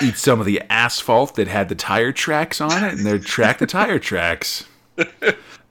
[0.03, 3.59] eat some of the asphalt that had the tire tracks on it, and they track
[3.59, 4.65] the tire tracks.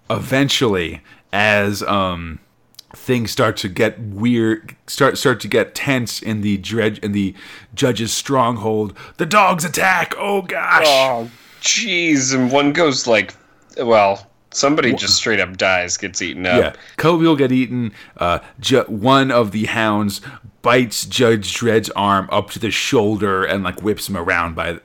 [0.09, 1.01] Eventually,
[1.33, 2.39] as um,
[2.93, 7.35] things start to get weird, start start to get tense in the dredge in the
[7.73, 10.13] judge's stronghold, the dogs attack.
[10.17, 10.85] Oh gosh!
[10.87, 11.29] Oh,
[11.61, 12.33] jeez.
[12.33, 13.33] And one goes like,
[13.77, 16.61] well, somebody just straight up dies, gets eaten up.
[16.61, 17.93] Yeah, Kobe will get eaten.
[18.17, 20.21] Uh, ju- one of the hounds
[20.61, 24.79] bites Judge Dredd's arm up to the shoulder and like whips him around by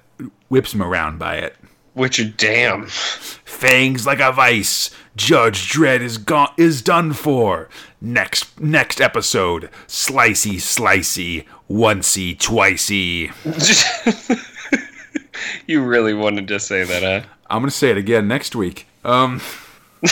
[0.48, 1.56] whips him around by it.
[1.94, 2.87] Which, damn.
[2.87, 4.90] Fangs like a vice.
[5.16, 7.68] Judge Dredd is gone is done for.
[8.00, 9.70] Next next episode.
[9.87, 11.46] Slicey slicey.
[11.68, 13.30] Oncey twicey.
[15.66, 17.29] you really wanted to say that, huh?
[17.48, 18.87] I'm gonna say it again next week.
[19.05, 19.40] Um.
[20.00, 20.11] but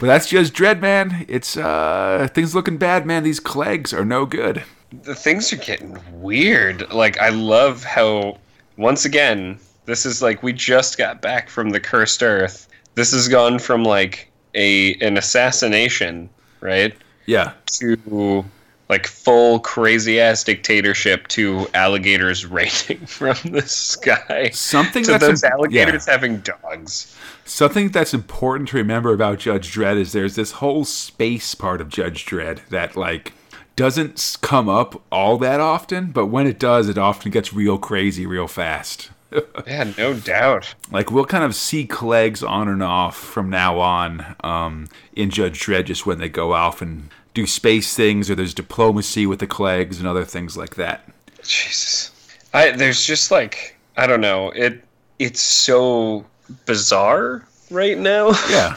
[0.00, 1.26] that's just Dredd, man.
[1.28, 3.22] It's uh things looking bad, man.
[3.22, 4.64] These Kleggs are no good.
[5.02, 6.90] The things are getting weird.
[6.92, 8.38] Like, I love how,
[8.76, 12.68] once again, this is like we just got back from the cursed earth.
[12.94, 16.28] This has gone from like a an assassination,
[16.60, 16.94] right?
[17.26, 17.52] Yeah.
[17.78, 18.44] to
[18.90, 24.50] like full crazy ass dictatorship to alligators raining from the sky.
[24.52, 26.12] Something to that's those im- alligators yeah.
[26.12, 27.16] having dogs.
[27.44, 31.88] Something that's important to remember about Judge Dredd is there's this whole space part of
[31.88, 33.32] Judge Dredd that like
[33.76, 38.26] doesn't come up all that often, but when it does, it often gets real crazy
[38.26, 39.10] real fast.
[39.64, 40.74] Yeah, no doubt.
[40.90, 45.60] Like we'll kind of see Kleggs on and off from now on um, in Judge
[45.60, 49.46] Dredd, just when they go off and do space things, or there's diplomacy with the
[49.46, 51.08] Kleggs and other things like that.
[51.42, 52.10] Jesus.
[52.52, 54.50] I there's just like I don't know.
[54.50, 54.82] It
[55.18, 56.24] it's so
[56.66, 58.30] bizarre right now.
[58.48, 58.76] Yeah,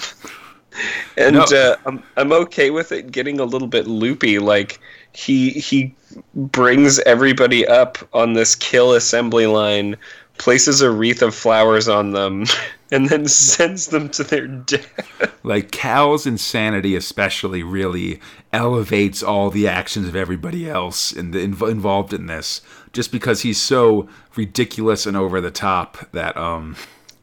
[1.18, 1.44] and No.
[1.44, 4.40] uh, I'm I'm okay with it getting a little bit loopy.
[4.40, 4.80] Like
[5.14, 5.94] he he
[6.36, 9.96] brings everybody up on this kill assembly line,
[10.38, 12.46] places a wreath of flowers on them,
[12.94, 15.34] and then sends them to their death.
[15.44, 18.20] like Cal's insanity, especially, really
[18.54, 22.62] elevates all the actions of everybody else in the, inv- involved in this.
[22.94, 26.76] Just because he's so ridiculous and over the top that um,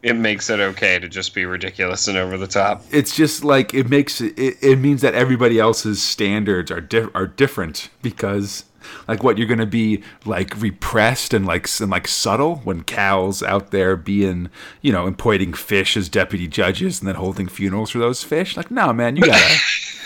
[0.03, 2.83] It makes it okay to just be ridiculous and over the top.
[2.91, 4.35] it's just like it makes it.
[4.37, 8.65] It means that everybody else's standards are di- are different because.
[9.09, 13.71] Like what you're gonna be like repressed and like and like subtle when cows out
[13.71, 14.51] there being
[14.83, 18.57] you know employing fish as deputy judges and then holding funerals for those fish.
[18.57, 19.57] Like no man, you gotta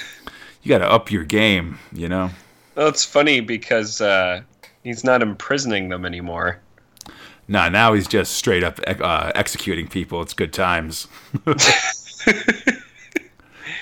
[0.63, 1.79] you gotta up your game.
[1.93, 2.31] You know.
[2.75, 4.43] Well, it's funny because uh,
[4.83, 6.61] he's not imprisoning them anymore.
[7.47, 10.23] Nah, now he's just straight up uh, executing people.
[10.23, 11.09] It's good times.
[11.45, 11.61] but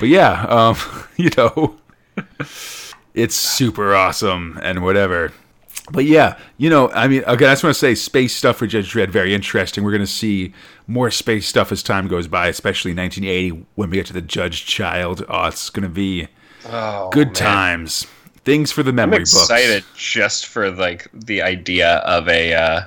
[0.01, 0.77] yeah, um,
[1.17, 1.77] you know,
[3.15, 5.33] it's super awesome and whatever.
[5.91, 8.67] But yeah, you know, I mean, again, I just want to say space stuff for
[8.69, 9.83] Judge Dredd, very interesting.
[9.83, 10.53] We're going to see
[10.87, 14.65] more space stuff as time goes by, especially 1980 when we get to the Judge
[14.65, 15.25] Child.
[15.29, 16.29] Oh, it's going to be
[16.67, 17.35] Oh, good man.
[17.35, 18.07] times.
[18.45, 19.33] Things for the memory I'm memory books.
[19.35, 22.81] excited just for like the idea of a uh,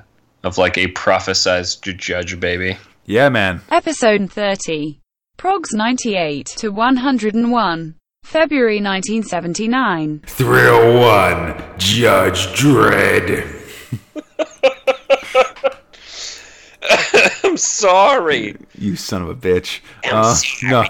[0.44, 2.78] of like a prophesized judge baby.
[3.06, 3.62] Yeah, man.
[3.70, 5.00] Episode 30.
[5.38, 7.96] Progs 98 to 101.
[8.26, 10.24] February 1979.
[10.26, 13.46] Thrill 1, Judge Dredd.
[17.44, 18.58] I'm sorry.
[18.76, 19.80] You son of a bitch.
[20.04, 20.86] Uh, no,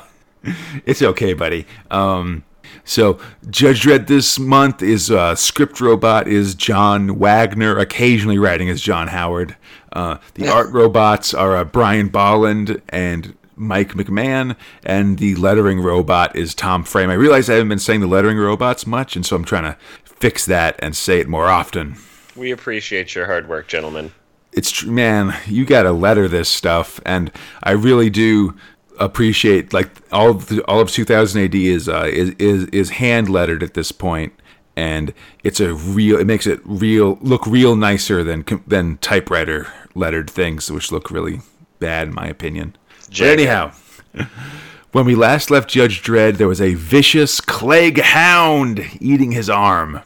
[0.85, 1.67] it's okay, buddy.
[1.91, 2.45] Um,
[2.85, 3.19] so
[3.49, 9.09] Judge Dredd this month is uh, script robot is John Wagner, occasionally writing as John
[9.09, 9.57] Howard.
[9.91, 16.35] Uh, the art robots are uh, Brian Bolland and Mike McMahon, and the lettering robot
[16.35, 17.09] is Tom Frame.
[17.09, 19.77] I realize I haven't been saying the lettering robots much, and so I'm trying to
[20.03, 21.95] fix that and say it more often.
[22.35, 24.11] We appreciate your hard work, gentlemen.
[24.51, 27.29] it's tr- man you gotta letter this stuff and
[27.63, 28.55] i really do
[28.99, 33.27] appreciate like all of the, all of 2000 ad is uh is is, is hand
[33.29, 34.31] lettered at this point
[34.77, 35.13] and
[35.43, 40.71] it's a real it makes it real look real nicer than than typewriter lettered things
[40.71, 41.41] which look really
[41.79, 42.75] bad in my opinion
[43.09, 43.71] but anyhow
[44.91, 50.01] when we last left judge dredd there was a vicious Klegg hound eating his arm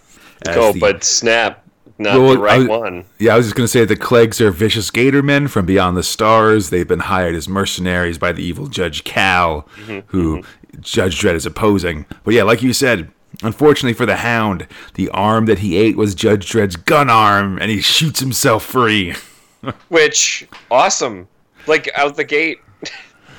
[0.47, 1.65] Oh, the- but snap,
[1.97, 3.05] not Well, the right was- one.
[3.19, 5.97] yeah, I was just going to say the Kleggs are vicious gator men from beyond
[5.97, 6.69] the stars.
[6.69, 10.79] They've been hired as mercenaries by the evil Judge Cal, mm-hmm, who mm-hmm.
[10.81, 12.05] Judge Dredd is opposing.
[12.23, 13.12] But yeah, like you said,
[13.43, 17.69] unfortunately for the Hound, the arm that he ate was Judge Dredd's gun arm, and
[17.69, 19.13] he shoots himself free.
[19.89, 21.27] Which awesome,
[21.67, 22.59] like out the gate.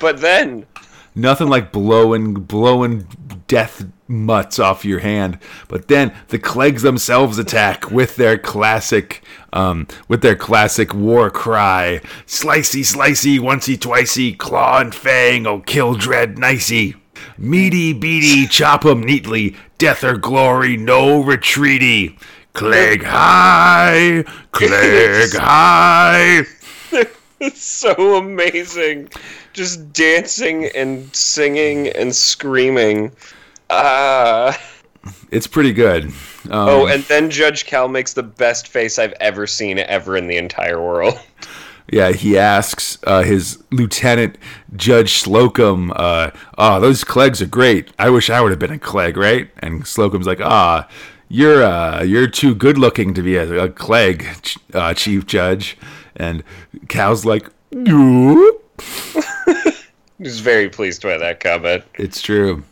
[0.01, 0.65] But then
[1.13, 3.05] Nothing like blowing blowing
[3.47, 5.39] death mutts off your hand.
[5.67, 11.99] But then the Kleggs themselves attack with their classic um, with their classic war cry.
[12.25, 16.95] Slicey slicey oncey twicey, claw and fang, oh kill Dredd nicey.
[17.37, 22.17] Meaty beady, chop 'em neatly, death or glory, no retreaty.
[22.53, 26.43] Klegg high, Klegg high.
[27.39, 29.09] it's so amazing,
[29.53, 33.11] just dancing and singing and screaming.
[33.69, 34.59] Ah.
[35.31, 36.05] It's pretty good.
[36.05, 36.13] Um,
[36.51, 40.37] Oh, and then Judge Cal makes the best face I've ever seen ever in the
[40.37, 41.19] entire world.
[41.91, 44.37] Yeah, he asks uh, his lieutenant,
[44.77, 47.91] Judge Slocum, uh, "Ah, those Kleggs are great.
[47.99, 50.87] I wish I would have been a Klegg, right?" And Slocum's like, "Ah,
[51.27, 54.25] you're uh, you're too good looking to be a, a Klegg,
[54.73, 55.75] uh, Chief Judge."
[56.15, 56.43] And
[56.87, 58.60] Cal's like, "No,
[60.17, 61.83] He's very pleased by that comment.
[61.95, 62.63] it's true."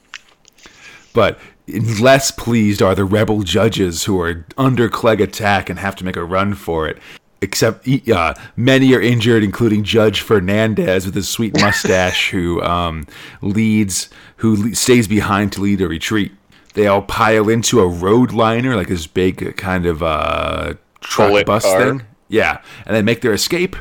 [1.13, 6.05] But less pleased are the rebel judges who are under Klegg attack and have to
[6.05, 6.97] make a run for it.
[7.41, 13.07] Except uh, many are injured, including Judge Fernandez with his sweet mustache, who um,
[13.41, 16.33] leads, who le- stays behind to lead a retreat.
[16.73, 21.45] They all pile into a road liner, like this big kind of uh, truck Bullet
[21.47, 21.83] bus car.
[21.83, 22.03] thing.
[22.27, 23.75] Yeah, and they make their escape.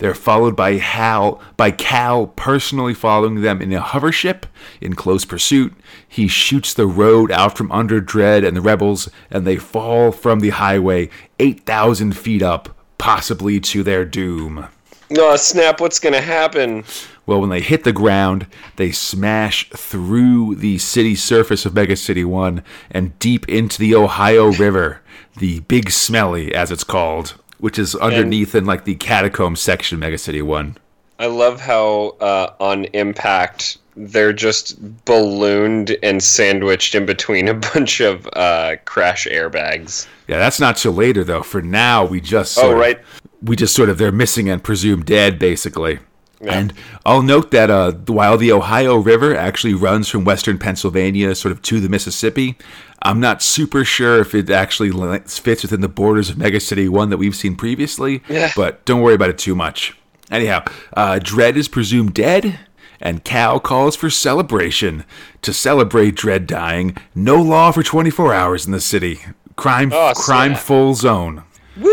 [0.00, 4.46] They're followed by Hal, by Cal personally following them in a hover ship
[4.80, 5.74] in close pursuit.
[6.08, 10.40] He shoots the road out from under Dredd and the rebels, and they fall from
[10.40, 14.68] the highway 8,000 feet up, possibly to their doom.
[15.10, 15.80] No, snap!
[15.80, 16.84] What's gonna happen?
[17.26, 18.46] Well, when they hit the ground,
[18.76, 24.50] they smash through the city surface of Mega City 1 and deep into the Ohio
[24.52, 25.02] River,
[25.36, 30.00] the Big Smelly, as it's called, which is underneath in like the catacomb section of
[30.00, 30.76] Mega City 1.
[31.18, 38.00] I love how uh, on impact they're just ballooned and sandwiched in between a bunch
[38.00, 40.06] of uh, crash airbags.
[40.28, 41.42] Yeah, that's not till later though.
[41.42, 42.98] For now, we just Oh, sort of- right.
[43.42, 45.98] we just sort of they're missing and presumed dead basically.
[46.40, 46.54] Yeah.
[46.58, 46.72] And
[47.04, 51.60] I'll note that uh, while the Ohio River actually runs from western Pennsylvania sort of
[51.62, 52.56] to the Mississippi,
[53.02, 54.90] I'm not super sure if it actually
[55.26, 58.52] fits within the borders of Mega City 1 that we've seen previously, Yeah.
[58.56, 59.94] but don't worry about it too much.
[60.30, 60.64] Anyhow,
[60.96, 62.58] uh, Dredd is presumed dead,
[63.00, 65.04] and Cal calls for celebration.
[65.42, 69.20] To celebrate Dredd dying, no law for 24 hours in the city.
[69.56, 71.42] Crime, Oh, crime full zone.
[71.76, 71.90] Woo!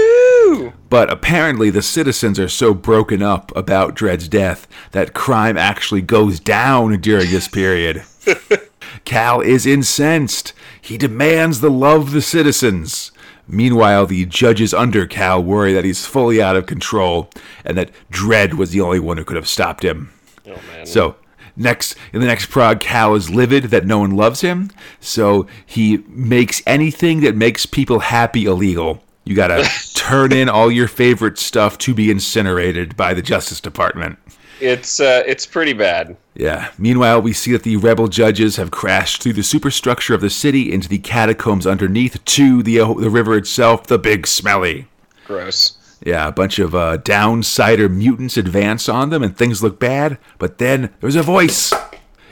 [0.89, 6.39] But apparently, the citizens are so broken up about Dredd's death that crime actually goes
[6.39, 8.03] down during this period.
[9.05, 10.53] Cal is incensed.
[10.81, 13.11] He demands the love of the citizens.
[13.47, 17.29] Meanwhile, the judges under Cal worry that he's fully out of control
[17.63, 20.11] and that Dredd was the only one who could have stopped him.
[20.45, 20.85] Oh man.
[20.85, 21.15] So,
[21.55, 24.69] next in the next prog, Cal is livid that no one loves him,
[24.99, 29.01] so he makes anything that makes people happy illegal.
[29.27, 34.17] You gotta turn in all your favorite stuff to be incinerated by the Justice Department.
[34.61, 36.15] It's uh, it's pretty bad.
[36.33, 36.71] Yeah.
[36.77, 40.71] Meanwhile, we see that the rebel judges have crashed through the superstructure of the city
[40.71, 44.87] into the catacombs underneath to the uh, the river itself, the Big Smelly.
[45.25, 45.77] Gross.
[46.05, 50.17] Yeah, a bunch of uh, downsider mutants advance on them, and things look bad.
[50.37, 51.73] But then there's a voice.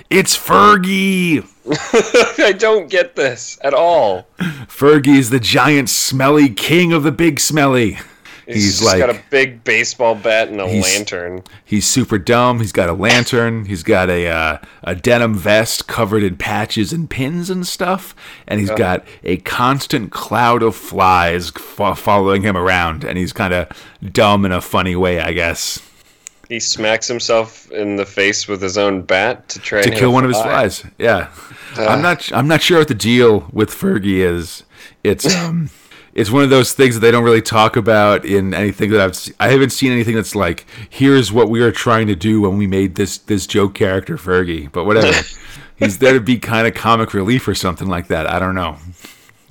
[0.10, 1.48] It's Fergie.
[2.44, 4.28] I don't get this at all.
[4.68, 7.98] Fergie is the giant, smelly king of the Big Smelly.
[8.46, 11.42] He's, He's like got a big baseball bat and a lantern.
[11.66, 12.60] he's super dumb.
[12.60, 13.66] He's got a lantern.
[13.66, 18.14] He's got a uh, a denim vest covered in patches and pins and stuff,
[18.48, 23.04] and he's got a constant cloud of flies fo- following him around.
[23.04, 23.68] And he's kind of
[24.12, 25.80] dumb in a funny way, I guess,
[26.50, 30.14] He smacks himself in the face with his own bat to try to kill a
[30.14, 30.86] one of his flies.
[30.98, 31.30] Yeah,
[31.78, 32.32] I'm not.
[32.34, 34.64] I'm not sure what the deal with Fergie is.
[35.04, 35.70] It's um.
[36.14, 39.18] It's one of those things that they don't really talk about in anything that I've.
[39.18, 42.58] Se- I haven't seen anything that's like, "Here's what we were trying to do when
[42.58, 45.12] we made this this joke character Fergie." But whatever,
[45.76, 48.28] he's there to be kind of comic relief or something like that.
[48.28, 48.78] I don't know.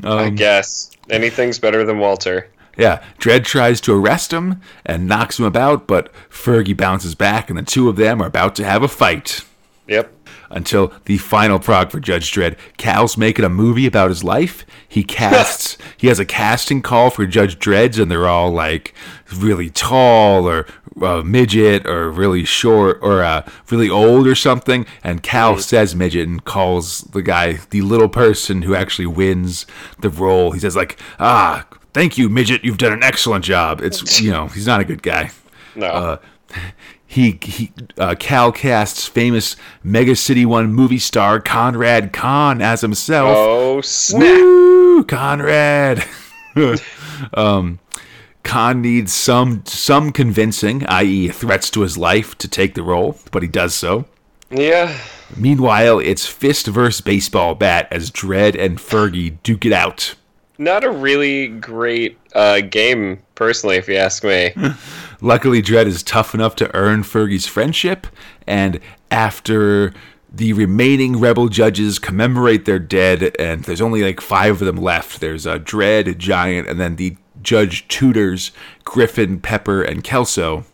[0.05, 2.49] I Um, guess anything's better than Walter.
[2.77, 7.59] Yeah, Dredd tries to arrest him and knocks him about, but Fergie bounces back, and
[7.59, 9.43] the two of them are about to have a fight.
[9.87, 10.13] Yep.
[10.51, 12.57] until the final prog for Judge Dredd.
[12.79, 14.65] Cal's making a movie about his life.
[14.89, 15.77] He casts.
[15.97, 18.95] he has a casting call for Judge Dredd, and they're all like
[19.37, 20.67] really tall or
[21.03, 24.87] uh, midget or really short or uh, really old or something.
[25.03, 29.67] And Cal says midget and calls the guy the little person who actually wins
[29.99, 30.53] the role.
[30.53, 32.63] He says like, "Ah, thank you, midget.
[32.65, 35.31] You've done an excellent job." It's you know he's not a good guy
[35.75, 35.87] No.
[35.87, 36.17] Uh,
[37.07, 43.37] he, he uh, Cal casts famous Mega City One movie star Conrad Kahn as himself.
[43.37, 44.23] oh snap!
[44.23, 46.05] Woo, Conrad.
[47.35, 47.79] um,
[48.43, 53.43] Khan needs some some convincing, i.e., threats to his life, to take the role, but
[53.43, 54.07] he does so.
[54.51, 54.97] Yeah.
[55.37, 60.15] Meanwhile, it's fist versus baseball bat as Dredd and Fergie duke it out.
[60.59, 64.55] Not a really great uh, game, personally, if you ask me.
[65.21, 68.07] Luckily, Dredd is tough enough to earn Fergie's friendship,
[68.47, 68.79] and
[69.11, 69.93] after
[70.33, 75.21] the remaining rebel judges commemorate their dead, and there's only like five of them left.
[75.21, 78.53] There's a Dredd, Giant, and then the judge tutors
[78.85, 80.65] Griffin, Pepper, and Kelso.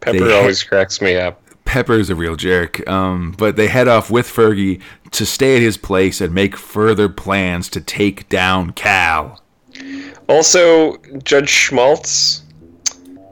[0.00, 1.40] Pepper They ha- always cracks me up.
[1.64, 4.80] Pepper's a real jerk, um, but they head off with Fergie
[5.12, 9.40] to stay at his place and make further plans to take down Cal.
[10.28, 12.42] Also, Judge Schmaltz,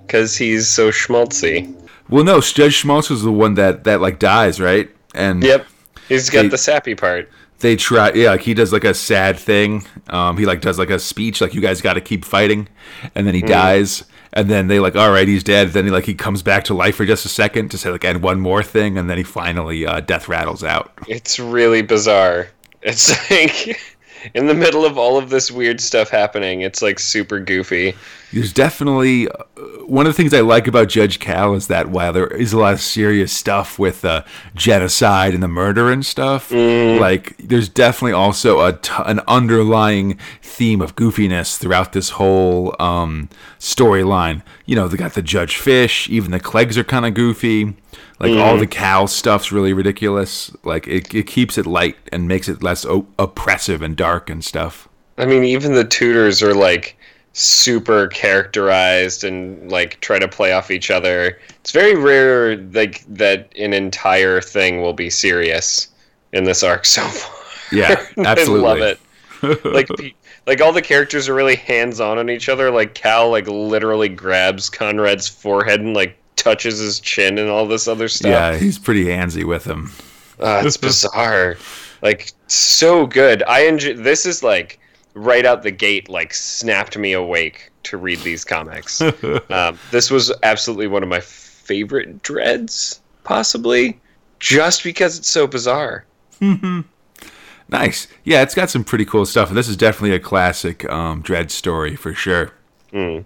[0.06, 1.74] because he's so schmaltzy.
[2.08, 4.90] Well, no, Judge Schmaltz was the one that that like dies, right?
[5.14, 5.66] And Yep.
[6.08, 7.28] He's got They- the sappy part.
[7.60, 10.88] they try yeah like he does like a sad thing um he like does like
[10.88, 12.66] a speech like you guys got to keep fighting
[13.14, 14.02] and then he dies
[14.32, 16.74] and then they like all right he's dead then he like he comes back to
[16.74, 19.24] life for just a second to say like and one more thing and then he
[19.24, 22.48] finally uh death rattles out It's really bizarre.
[22.82, 23.78] It's like
[24.34, 27.94] in the middle of all of this weird stuff happening, it's like super goofy.
[28.32, 29.42] There's definitely uh,
[29.86, 32.58] one of the things I like about Judge Cal is that while there is a
[32.58, 34.22] lot of serious stuff with uh,
[34.54, 40.80] genocide and the murder and stuff, like there's definitely also a t- an underlying theme
[40.80, 43.28] of goofiness throughout this whole um,
[43.58, 44.42] storyline.
[44.64, 47.74] You know, they got the Judge Fish, even the Kleggs are kind of goofy.
[48.20, 50.54] Like all the Cal stuff's really ridiculous.
[50.62, 54.44] Like it, it keeps it light and makes it less o- oppressive and dark and
[54.44, 54.88] stuff.
[55.16, 56.96] I mean, even the tutors are like
[57.32, 61.38] super characterized and like try to play off each other.
[61.60, 65.88] It's very rare like that an entire thing will be serious
[66.32, 67.36] in this arc so far.
[67.72, 68.68] Yeah, absolutely.
[68.68, 69.64] I love it.
[69.64, 69.88] Like
[70.46, 72.70] like all the characters are really hands-on on each other.
[72.70, 77.86] Like Cal like literally grabs Conrad's forehead and like touches his chin and all this
[77.86, 78.30] other stuff.
[78.30, 79.92] Yeah, he's pretty handsy with him.
[80.40, 81.56] Uh, it's bizarre.
[82.02, 83.42] Like so good.
[83.44, 83.94] I enjoy.
[83.94, 84.79] This is like
[85.14, 86.08] right out the gate.
[86.08, 89.00] Like snapped me awake to read these comics.
[89.50, 94.00] um, this was absolutely one of my favorite Dredds, possibly,
[94.38, 96.04] just because it's so bizarre.
[97.70, 98.08] Nice.
[98.24, 99.48] Yeah, it's got some pretty cool stuff.
[99.48, 102.52] And this is definitely a classic um, Dredd story for sure.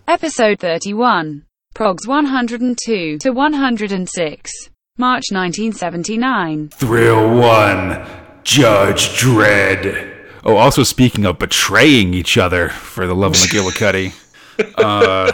[0.06, 1.44] Episode 31.
[1.74, 4.52] Progs 102 to 106.
[4.98, 6.68] March 1979.
[6.68, 8.06] Thrill 1
[8.44, 10.13] Judge Dredd.
[10.46, 14.12] Oh, also speaking of betraying each other for the love of McGillicuddy.
[14.76, 15.32] uh,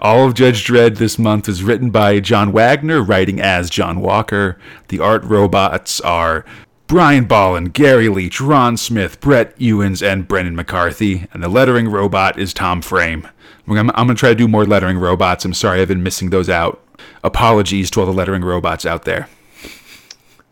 [0.00, 4.58] all of Judge Dredd this month is written by John Wagner, writing as John Walker.
[4.88, 6.44] The art robots are
[6.88, 11.28] Brian Bolland, Gary Leach, Ron Smith, Brett Ewins, and Brendan McCarthy.
[11.32, 13.28] And the lettering robot is Tom Frame.
[13.68, 15.44] I'm, I'm going to try to do more lettering robots.
[15.44, 16.82] I'm sorry I've been missing those out.
[17.22, 19.28] Apologies to all the lettering robots out there.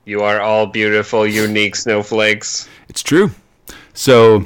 [0.05, 2.69] You are all beautiful, unique snowflakes.
[2.89, 3.33] It's true.
[3.97, 4.45] So,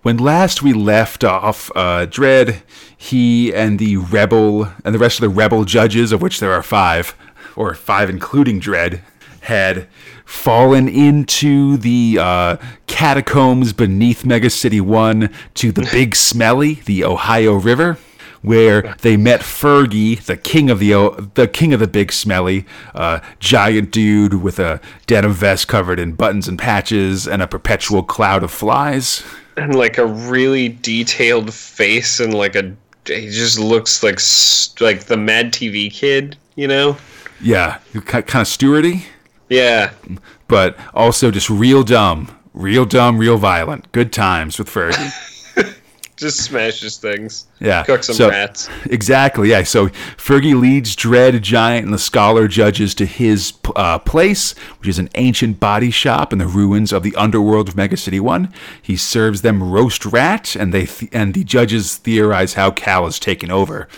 [0.00, 2.62] when last we left off, uh, Dredd,
[2.96, 6.62] he and the rebel and the rest of the rebel judges, of which there are
[6.62, 7.14] five,
[7.56, 9.02] or five including Dredd,
[9.42, 9.86] had
[10.24, 17.52] fallen into the uh, catacombs beneath Mega City One to the Big Smelly, the Ohio
[17.52, 17.98] River,
[18.42, 22.64] where they met Fergie, the king of the the king of the Big Smelly,
[22.94, 28.02] uh, giant dude with a denim vest covered in buttons and patches and a perpetual
[28.02, 29.22] cloud of flies.
[29.56, 32.74] And like a really detailed face and like a
[33.06, 34.20] he just looks like
[34.80, 36.96] like the Mad TV kid, you know?
[37.40, 39.04] Yeah, kind of stewardy,
[39.48, 39.92] Yeah.
[40.48, 43.90] but also just real dumb, real dumb, real violent.
[43.92, 45.12] Good times with Fergie.
[46.18, 47.46] Just smashes things.
[47.60, 47.84] Yeah.
[47.84, 48.68] Cook some so- rats.
[48.86, 49.62] Exactly, yeah.
[49.62, 54.98] So Fergie leads Dredd, Giant, and the Scholar judges to his uh, place, which is
[54.98, 58.52] an ancient body shop in the ruins of the underworld of Mega City One.
[58.82, 63.18] He serves them roast rat, and they th- and the judges theorize how Cal is
[63.20, 63.88] taken over.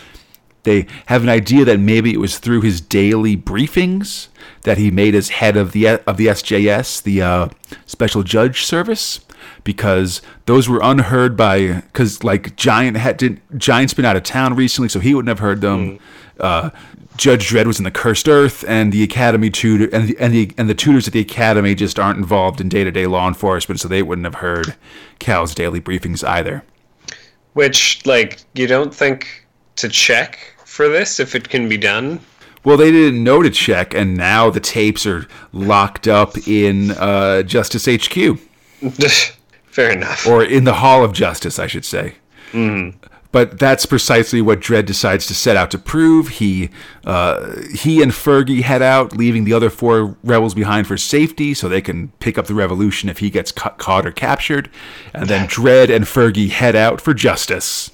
[0.64, 4.28] They have an idea that maybe it was through his daily briefings
[4.64, 7.48] that he made as head of the of the SJS, the uh,
[7.86, 9.20] Special Judge Service,
[9.64, 14.54] because those were unheard by because like Giant had did, Giant's been out of town
[14.54, 15.98] recently, so he wouldn't have heard them.
[16.38, 16.70] Uh,
[17.16, 20.52] Judge Dredd was in the Cursed Earth, and the Academy tutor and the, and the
[20.56, 23.80] and the tutors at the Academy just aren't involved in day to day law enforcement,
[23.80, 24.74] so they wouldn't have heard
[25.18, 26.64] Cal's daily briefings either.
[27.52, 29.46] Which, like, you don't think
[29.76, 32.20] to check for this if it can be done?
[32.62, 37.42] Well, they didn't know to check, and now the tapes are locked up in uh,
[37.42, 38.38] Justice HQ,
[39.70, 40.26] Fair enough.
[40.26, 42.14] or in the Hall of Justice, I should say.
[43.32, 46.28] But that's precisely what Dredd decides to set out to prove.
[46.28, 46.68] He,
[47.04, 51.68] uh, he and Fergie head out, leaving the other four rebels behind for safety, so
[51.68, 54.68] they can pick up the revolution if he gets ca- caught or captured.
[55.14, 57.92] And then Dredd and Fergie head out for justice.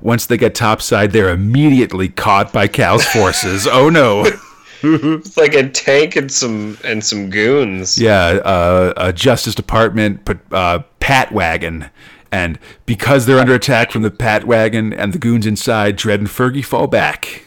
[0.00, 3.66] Once they get topside, they're immediately caught by Cal's forces.
[3.66, 4.24] oh no!
[4.82, 7.98] It's like a tank and some and some goons.
[7.98, 11.90] Yeah, uh, a Justice Department pat- uh, pat wagon.
[12.30, 16.28] And because they're under attack from the pat wagon and the goons inside, Dredd and
[16.28, 17.46] Fergie fall back.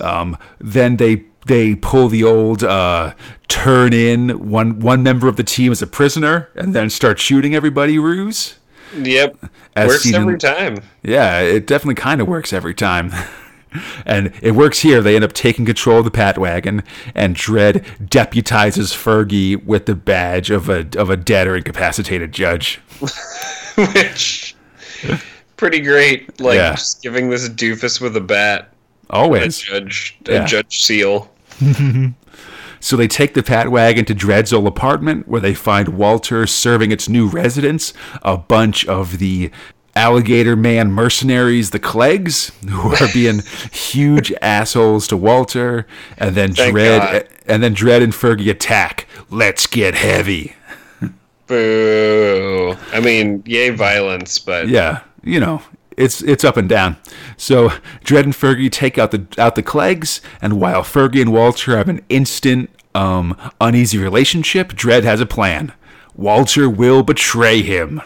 [0.00, 3.14] Um, then they they pull the old uh,
[3.48, 7.54] turn in one one member of the team as a prisoner and then start shooting
[7.54, 8.58] everybody ruse.
[8.96, 9.36] Yep.
[9.76, 10.78] As Works in- every time.
[11.02, 13.12] Yeah, it definitely kind of works every time.
[14.06, 15.00] and it works here.
[15.02, 16.82] They end up taking control of the pat wagon,
[17.14, 22.80] and Dredd deputizes Fergie with the badge of a of a dead or incapacitated judge.
[23.76, 24.54] Which
[25.56, 26.40] pretty great.
[26.40, 26.72] Like Yeah.
[26.74, 28.72] just giving this doofus with a bat
[29.10, 29.58] a Always.
[29.58, 30.46] judge a Yeah.
[30.46, 31.30] judge seal.
[32.84, 36.90] So they take the Pat Wagon to Dredd's old apartment where they find Walter serving
[36.90, 37.92] its new residents
[38.22, 39.52] a bunch of the
[39.94, 43.40] alligator man mercenaries, the Kleggs, who are being
[43.72, 45.86] huge assholes to Walter,
[46.16, 47.28] and then Thank Dread God.
[47.46, 49.06] and then Dredd and Fergie attack.
[49.30, 50.54] Let's get heavy.
[51.46, 52.76] Boo.
[52.92, 55.62] I mean, yay violence, but Yeah, you know,
[55.96, 56.96] it's it's up and down.
[57.36, 57.70] So
[58.04, 61.88] Dredd and Fergie take out the out the Kleggs, and while Fergie and Walter have
[61.88, 65.72] an instant um, uneasy relationship, Dredd has a plan.
[66.14, 68.00] Walter will betray him.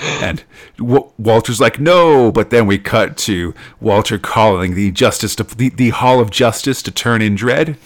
[0.00, 0.44] And
[0.78, 5.68] w- Walter's like, no, but then we cut to Walter calling the justice, to, the,
[5.70, 7.76] the Hall of Justice to turn in Dredd,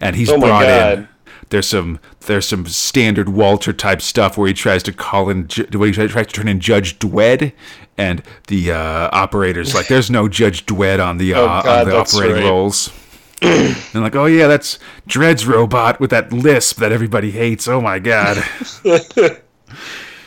[0.00, 1.08] and he's Oh brought in
[1.50, 5.88] there's some there's some standard Walter type stuff where he tries to call in where
[5.88, 7.52] he tries to turn in Judge Dwed,
[7.96, 11.88] and the uh, operators like there's no Judge Dwed on the uh, Oh, God, on
[11.88, 12.44] the operating right.
[12.44, 12.92] rolls.
[13.42, 17.68] and like, oh yeah, that's Dredd's robot with that lisp that everybody hates.
[17.68, 18.42] Oh my god.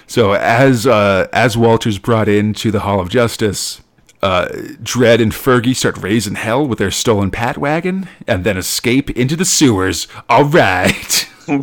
[0.07, 3.81] so as uh, as Walter's brought into the Hall of Justice,
[4.21, 4.47] uh,
[4.81, 9.35] Dredd and Fergie start raising hell with their stolen pat wagon, and then escape into
[9.35, 10.07] the sewers.
[10.29, 11.27] All right.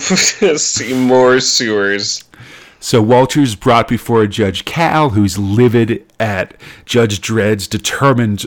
[0.58, 2.24] see more sewers.
[2.80, 8.44] So Walter's brought before Judge Cal, who's livid at Judge Dredd's determined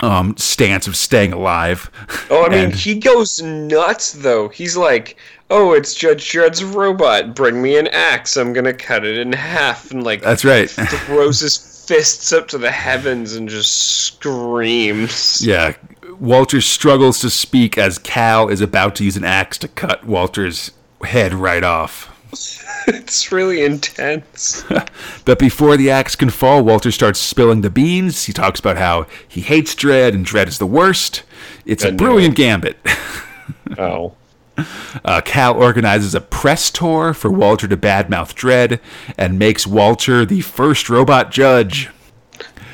[0.00, 1.90] um, stance of staying alive.
[2.30, 4.48] Oh, I mean, And- he goes nuts though.
[4.48, 5.16] He's like,
[5.50, 7.34] "Oh, it's Judge Dredd's robot.
[7.34, 8.36] Bring me an axe.
[8.36, 10.68] I'm gonna cut it in half." And like, That's right.
[11.06, 11.56] throws his
[11.88, 15.44] fists up to the heavens and just screams.
[15.44, 15.74] yeah.
[16.20, 20.72] Walter struggles to speak as Cal is about to use an axe to cut Walter's
[21.04, 22.14] head right off.
[22.90, 24.64] It's really intense.
[25.26, 28.24] But before the axe can fall, Walter starts spilling the beans.
[28.24, 31.22] He talks about how he hates Dredd and Dredd is the worst.
[31.66, 32.78] It's a I brilliant gambit.
[33.76, 34.14] Oh.
[35.04, 38.80] Uh, Cal organizes a press tour for Walter to badmouth Dredd
[39.16, 41.88] and makes Walter the first robot judge.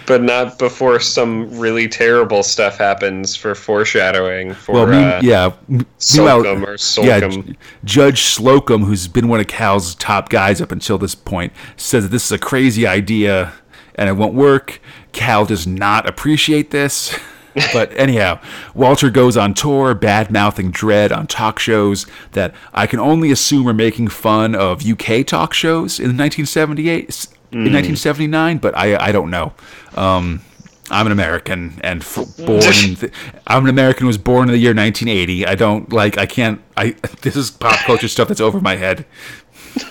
[0.06, 5.52] But not before some really terrible stuff happens for foreshadowing for Well, mean, uh, yeah.
[5.96, 7.42] Slocum or Slocum.
[7.42, 12.04] J- Judge Slocum, who's been one of Cal's top guys up until this point, says
[12.04, 13.54] that this is a crazy idea
[13.94, 14.80] and it won't work.
[15.12, 17.18] Cal does not appreciate this.
[17.72, 18.40] but anyhow,
[18.74, 23.68] Walter goes on tour, bad mouthing Dredd on talk shows that I can only assume
[23.68, 29.30] are making fun of UK talk shows in 1978, in 1979, but I, I don't
[29.30, 29.52] know.
[29.94, 30.42] Um,
[30.90, 32.60] I'm an American and f- born.
[32.60, 33.12] Th-
[33.46, 35.46] I'm an American who was born in the year 1980.
[35.46, 36.18] I don't like.
[36.18, 36.60] I can't.
[36.76, 36.94] I.
[37.22, 39.06] This is pop culture stuff that's over my head.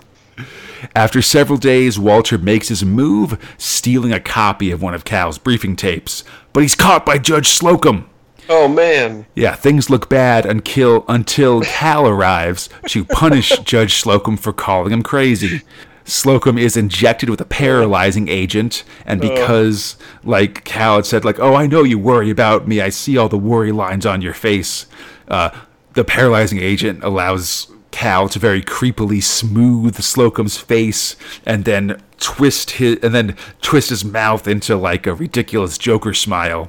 [0.95, 5.77] After several days, Walter makes his move, stealing a copy of one of Cal's briefing
[5.77, 6.24] tapes.
[6.53, 8.09] But he's caught by Judge Slocum.
[8.49, 9.27] Oh man.
[9.35, 15.03] Yeah, things look bad until until Cal arrives to punish Judge Slocum for calling him
[15.03, 15.62] crazy.
[16.05, 21.55] Slocum is injected with a paralyzing agent, and because like Cal had said, like, "Oh,
[21.55, 22.81] I know you worry about me.
[22.81, 24.87] I see all the worry lines on your face."
[25.27, 25.51] Uh,
[25.95, 27.66] the paralyzing agent allows
[27.97, 31.16] Cal to very creepily smooth Slocum's face,
[31.47, 36.68] and then twist his and then twist his mouth into like a ridiculous Joker smile.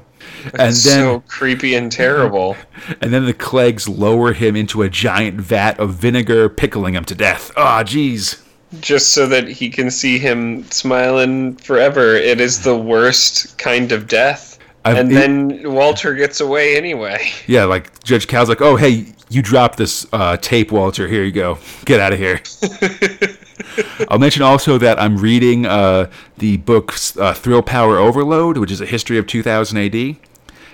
[0.54, 2.56] And then so creepy and terrible.
[3.02, 7.14] and then the Kleggs lower him into a giant vat of vinegar, pickling him to
[7.14, 7.52] death.
[7.58, 8.42] Ah, jeez.
[8.80, 12.16] just so that he can see him smiling forever.
[12.16, 14.57] It is the worst kind of death.
[14.88, 17.32] I've- and it- then Walter gets away anyway.
[17.48, 21.08] Yeah, like Judge Cal's like, oh, hey, you dropped this uh, tape, Walter.
[21.08, 21.58] Here you go.
[21.86, 22.42] Get out of here.
[24.10, 28.82] I'll mention also that I'm reading uh, the book uh, Thrill Power Overload, which is
[28.82, 30.16] a history of 2000 AD.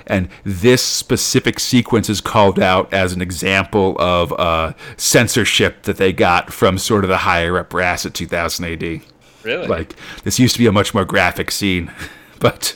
[0.06, 6.12] And this specific sequence is called out as an example of uh, censorship that they
[6.12, 9.02] got from sort of the higher up brass at 2000 AD.
[9.44, 9.68] Really?
[9.68, 11.90] Like, this used to be a much more graphic scene,
[12.40, 12.76] but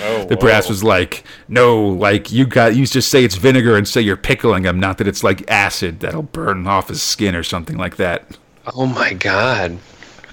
[0.00, 3.86] oh, the brass was like, no, like you got you just say it's vinegar and
[3.86, 7.42] say you're pickling him, not that it's like acid that'll burn off his skin or
[7.42, 8.38] something like that.
[8.74, 9.78] Oh my god.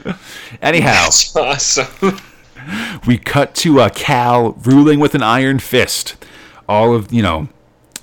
[0.61, 2.19] Anyhow, That's awesome.
[3.07, 6.15] we cut to a Cal ruling with an iron fist.
[6.67, 7.49] All of you know,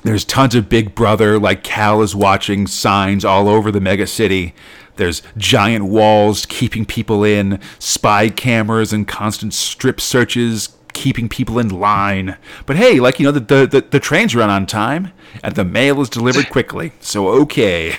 [0.03, 1.39] there's tons of Big Brother.
[1.39, 4.55] Like Cal is watching signs all over the mega city.
[4.97, 11.69] There's giant walls keeping people in, spy cameras and constant strip searches keeping people in
[11.69, 12.37] line.
[12.65, 15.13] But hey, like you know, the the, the, the trains run on time
[15.45, 16.93] and the mail is delivered quickly.
[17.01, 17.95] So okay.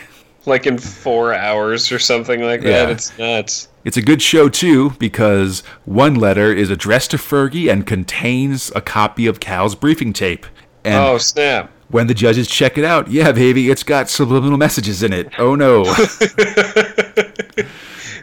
[0.45, 2.87] like in four hours or something like that.
[2.87, 2.89] Yeah.
[2.89, 3.69] It's nuts.
[3.85, 8.81] It's a good show too because one letter is addressed to Fergie and contains a
[8.81, 10.45] copy of Cal's briefing tape.
[10.83, 11.71] And oh snap!
[11.89, 15.29] when the judges check it out, yeah, baby, it's got subliminal messages in it.
[15.37, 15.83] Oh no.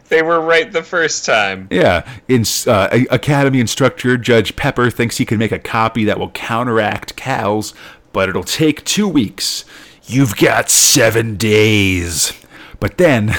[0.08, 1.66] They were right the first time.
[1.70, 6.30] Yeah, in uh, Academy instructor Judge Pepper thinks he can make a copy that will
[6.30, 7.74] counteract Cal's,
[8.12, 9.64] but it'll take two weeks.
[10.06, 12.32] You've got seven days.
[12.80, 13.34] But then,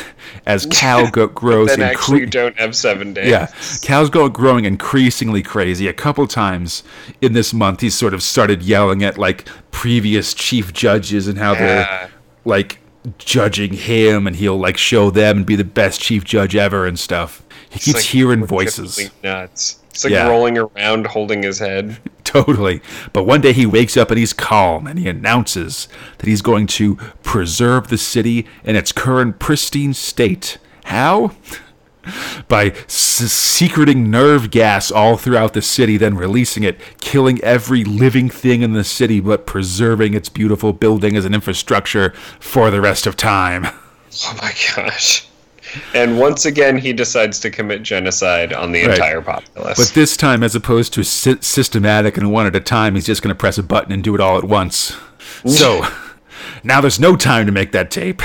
[0.48, 3.30] as Cal go- grows, Then incre- actually, you don't have seven days.
[3.30, 3.48] yeah,
[3.84, 5.88] Cal's go- growing increasingly crazy.
[5.88, 6.82] A couple times
[7.22, 11.54] in this month, he's sort of started yelling at like previous chief judges and how
[11.54, 11.60] Yeah.
[11.60, 12.10] they're
[12.44, 12.80] like
[13.18, 16.98] judging him, and he'll like show them and be the best chief judge ever and
[17.00, 17.44] stuff.
[17.70, 19.12] He It's keeps like hearing voices.
[19.24, 19.80] Nuts.
[19.90, 20.28] It's like Yeah.
[20.28, 21.98] rolling around, holding his head.
[22.24, 22.82] Totally.
[23.14, 25.88] But one day he wakes up and he's calm and he announces
[26.18, 30.58] that he's going to preserve the city in its current pristine state.
[30.86, 31.32] How?
[32.48, 38.30] By s- secreting nerve gas all throughout the city, then releasing it, killing every living
[38.30, 43.06] thing in the city, but preserving its beautiful building as an infrastructure for the rest
[43.08, 43.68] of time.
[44.28, 45.28] Oh my gosh.
[45.94, 48.92] And once again, he decides to commit genocide on the Right.
[48.92, 49.78] entire populace.
[49.78, 53.22] But this time, as opposed to sy- systematic and one at a time, he's just
[53.22, 54.96] going to press a button and do it all at once.
[55.46, 55.86] So,
[56.64, 58.22] now there's no time to make that tape.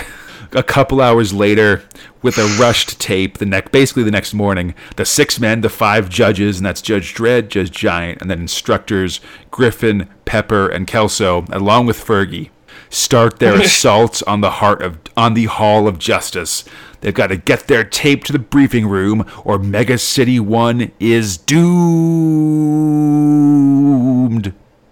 [0.53, 1.83] A couple hours later,
[2.23, 6.09] with a rushed tape, the next basically the next morning, the six men, the five
[6.09, 11.87] judges, and that's Judge Dredd, Judge Giant, and then instructors Griffin, Pepper, and Kelso, along
[11.87, 12.51] with Fergie,
[12.91, 16.65] start their assault on the heart of on the Hall of Justice.
[17.01, 21.39] They've got to get their tape to the briefing room, or Mega City One is
[21.39, 21.71] doomed.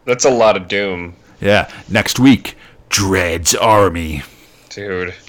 [0.06, 2.56] That's a lot of doom, Yeah, next week,
[2.88, 4.22] dredd's Army.
[4.70, 5.14] dude.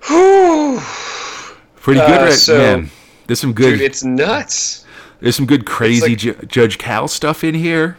[0.08, 0.80] Whew.
[1.80, 2.90] Pretty good, Uh, right, so- man?
[3.26, 3.70] There's some good.
[3.78, 4.84] Dude, it's nuts.
[5.20, 7.96] there's some good crazy like- Ju- Judge Cal stuff in here.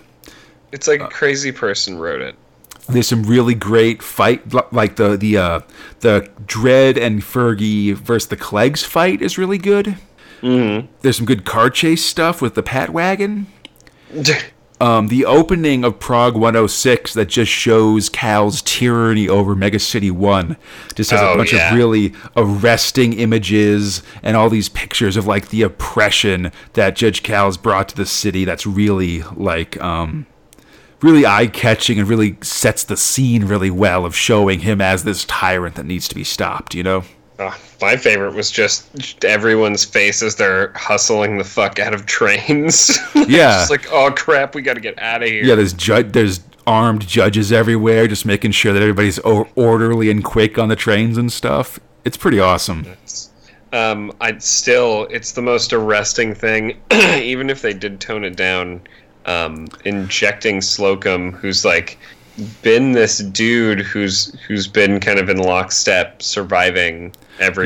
[0.72, 2.36] It's like a crazy person wrote it.
[2.90, 4.42] There's some really great fight,
[4.74, 5.60] like the the uh,
[6.02, 9.98] the Dredd and Fergie versus the Kleggs fight is really good.
[10.42, 10.88] Mm-hmm.
[11.02, 13.48] There's some good car chase stuff with the Pat Wagon.
[14.82, 20.58] Um, the opening of Prog 106 that just shows Cal's tyranny over Mega City 1
[20.96, 21.70] just has a Oh, bunch yeah.
[21.72, 27.58] of really arresting images and all these pictures of like the oppression that Judge Cal's
[27.58, 30.26] brought to the city that's really like um
[31.02, 35.76] really eye-catching and really sets the scene really well of showing him as this tyrant
[35.76, 37.04] that needs to be stopped, you know?
[37.42, 42.98] Oh, my favorite was just everyone's face as they're hustling the fuck out of trains.
[43.28, 43.62] Yeah.
[43.62, 45.44] It's like, oh crap, we got to get out of here.
[45.44, 50.24] Yeah, there's ju- there's armed judges everywhere, just making sure that everybody's o- orderly and
[50.24, 51.80] quick on the trains and stuff.
[52.04, 52.86] It's pretty awesome.
[53.74, 58.82] Um, I'd still, it's the most arresting thing, even if they did tone it down.
[59.26, 61.98] Um, injecting Slocum, who's like
[62.64, 67.14] been this dude who's who's been kind of in lockstep, surviving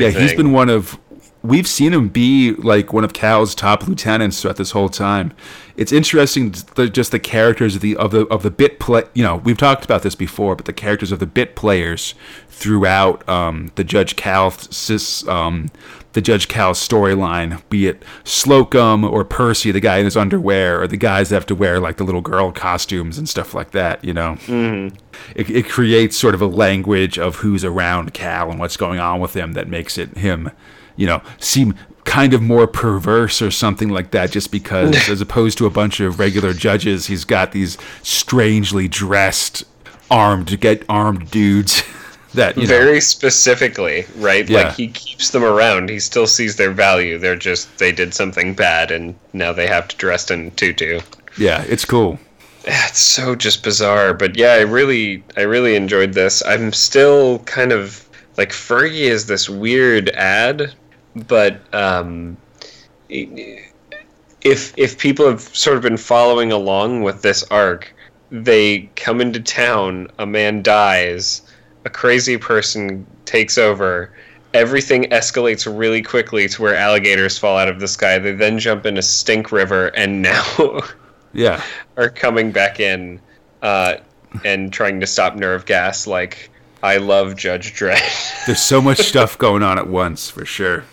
[0.02, 0.98] Yeah, he's been one of.
[1.42, 5.32] We've seen him be like one of Cal's top lieutenants throughout this whole time.
[5.76, 9.04] It's interesting, the, just the characters of the of the of the bit play.
[9.14, 12.14] You know, we've talked about this before, but the characters of the bit players
[12.48, 15.70] throughout um, the Judge Cal sis, um,
[16.16, 20.88] the Judge Cal storyline, be it Slocum or Percy, the guy in his underwear, or
[20.88, 24.02] the guys that have to wear like the little girl costumes and stuff like that.
[24.02, 24.96] You know, mm-hmm.
[25.34, 29.20] it, it creates sort of a language of who's around Cal and what's going on
[29.20, 30.50] with him that makes it him,
[30.96, 35.58] you know, seem kind of more perverse or something like that just because as opposed
[35.58, 39.64] to a bunch of regular judges he's got these strangely dressed
[40.08, 41.82] armed get armed dudes
[42.36, 44.48] that you know very specifically, right?
[44.48, 44.62] Yeah.
[44.62, 45.90] Like he keeps them around.
[45.90, 47.18] He still sees their value.
[47.18, 51.00] They're just they did something bad, and now they have to dress in tutu.
[51.36, 52.18] yeah it's cool
[52.68, 56.42] It's so just bizarre, but yeah, I really, I really enjoyed this.
[56.44, 60.74] I'm still kind of like Fergie is this weird ad,
[61.14, 62.36] but um,
[63.08, 67.94] if if people have sort of been following along with this arc,
[68.30, 71.42] they come into town, a man dies,
[71.86, 74.12] a crazy person takes over.
[74.52, 78.18] Everything escalates really quickly to where alligators fall out of the sky.
[78.18, 80.44] They then jump in a stink river, and now
[81.32, 81.62] yeah
[81.96, 83.20] are coming back in
[83.62, 83.96] uh,
[84.44, 86.06] and trying to stop nerve gas.
[86.06, 86.50] Like
[86.82, 88.44] I love Judge Dredd.
[88.46, 90.84] there's so much stuff going on at once for sure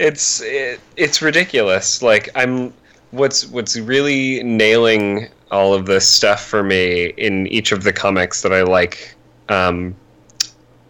[0.00, 2.02] it's it, it's ridiculous.
[2.02, 2.72] Like I'm
[3.12, 8.42] what's what's really nailing all of this stuff for me in each of the comics
[8.42, 9.14] that I like
[9.50, 9.94] um,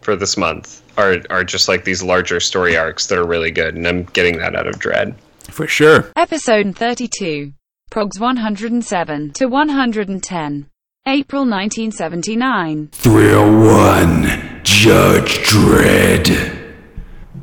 [0.03, 3.75] for this month are are just like these larger story arcs that are really good,
[3.75, 5.15] and I'm getting that out of Dredd.
[5.51, 7.53] for sure Episode 32.
[7.91, 10.67] Progs 107 to 110.
[11.07, 12.89] April 1979.
[12.93, 16.60] 301 Judge Dredd.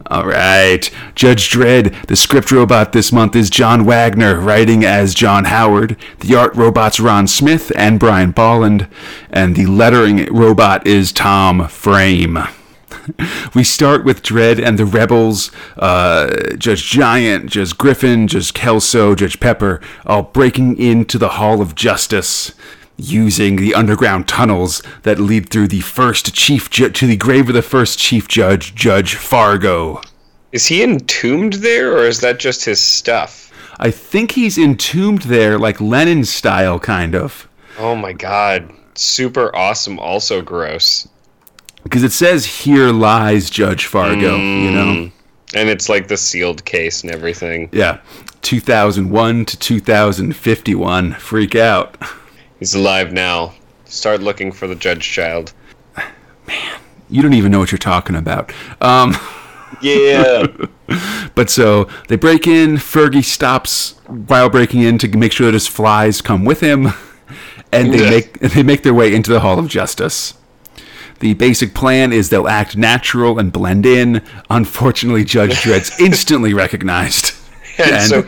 [0.10, 0.90] All right.
[1.16, 5.98] Judge Dredd, the script robot this month is John Wagner, writing as John Howard.
[6.22, 8.88] The art robot's Ron Smith and Brian Bolland.
[9.30, 12.40] And the lettering robot is Tom Frame.
[13.54, 19.42] we start with Dredd and the Rebels, uh, Judge Giant, Judge Griffin, Judge Kelso, Judge
[19.42, 22.54] Pepper, all breaking into the Hall of Justice
[22.98, 27.56] using the underground tunnels that lead through the first chief ju- to the grave of
[27.56, 30.02] the first chief judge, Judge Fargo.
[30.52, 33.52] Is he entombed there, or is that just his stuff?
[33.80, 37.48] I think he's entombed there, like Lenin style, kind of.
[37.78, 38.72] Oh my god.
[38.96, 41.08] Super awesome, also gross.
[41.84, 44.86] Because it says, Here lies Judge Fargo, you know?
[44.86, 45.12] Mm.
[45.54, 47.70] And it's like the sealed case and everything.
[47.72, 48.00] Yeah.
[48.42, 51.14] 2001 to 2051.
[51.14, 51.96] Freak out.
[52.60, 53.54] He's alive now.
[53.86, 55.54] Start looking for the judge child.
[56.48, 56.80] Man,
[57.10, 58.52] you don't even know what you're talking about.
[58.82, 59.16] Um.
[59.82, 60.48] Yeah.
[61.36, 62.76] But so they break in.
[62.78, 66.88] Fergie stops while breaking in to make sure that his flies come with him,
[67.74, 68.10] and they Yeah.
[68.10, 70.34] make they make their way into the Hall of Justice.
[71.20, 74.24] The basic plan is they'll act natural and blend in.
[74.50, 77.36] Unfortunately, Judge Dredd's instantly recognized,
[77.78, 78.22] and, And- so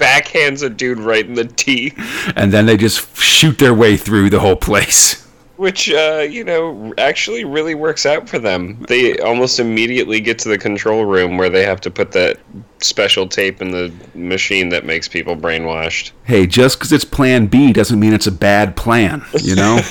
[0.00, 1.94] backhands a dude right in the teeth.
[2.36, 5.26] and then they just shoot their way through the whole place.
[5.56, 8.82] Which, uh, you know, actually really works out for them.
[8.88, 12.38] They almost immediately get to the control room where they have to put that
[12.80, 16.12] special tape in the machine that makes people brainwashed.
[16.24, 19.80] Hey, just because it's Plan B doesn't mean it's a bad plan, you know.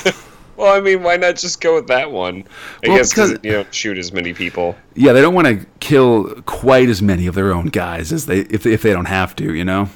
[0.56, 2.44] Well, I mean, why not just go with that one?
[2.84, 4.76] I Well, guess because you don't shoot as many people.
[4.94, 8.40] yeah, they don't want to kill quite as many of their own guys as they
[8.40, 9.88] if if they don't have to, you know.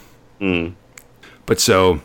[0.45, 0.75] Mm.
[1.47, 2.01] But so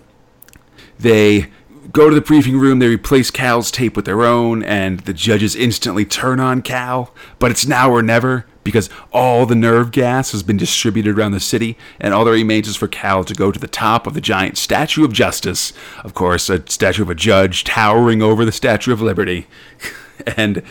[0.97, 1.49] they
[1.91, 2.79] go to the briefing room.
[2.79, 7.13] They replace Cal's tape with their own, and the judges instantly turn on Cal.
[7.37, 11.39] But it's now or never because all the nerve gas has been distributed around the
[11.39, 14.21] city, and all that remains is for Cal to go to the top of the
[14.21, 15.73] giant Statue of Justice.
[16.03, 19.47] Of course, a statue of a judge towering over the Statue of Liberty,
[20.37, 20.63] and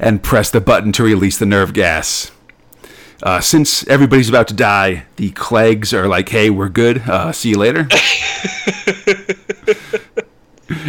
[0.00, 2.32] and press the button to release the nerve gas.
[3.22, 6.98] Uh, since everybody's about to die, the Kleggs are like, "Hey, we're good.
[7.08, 7.80] Uh, see you later."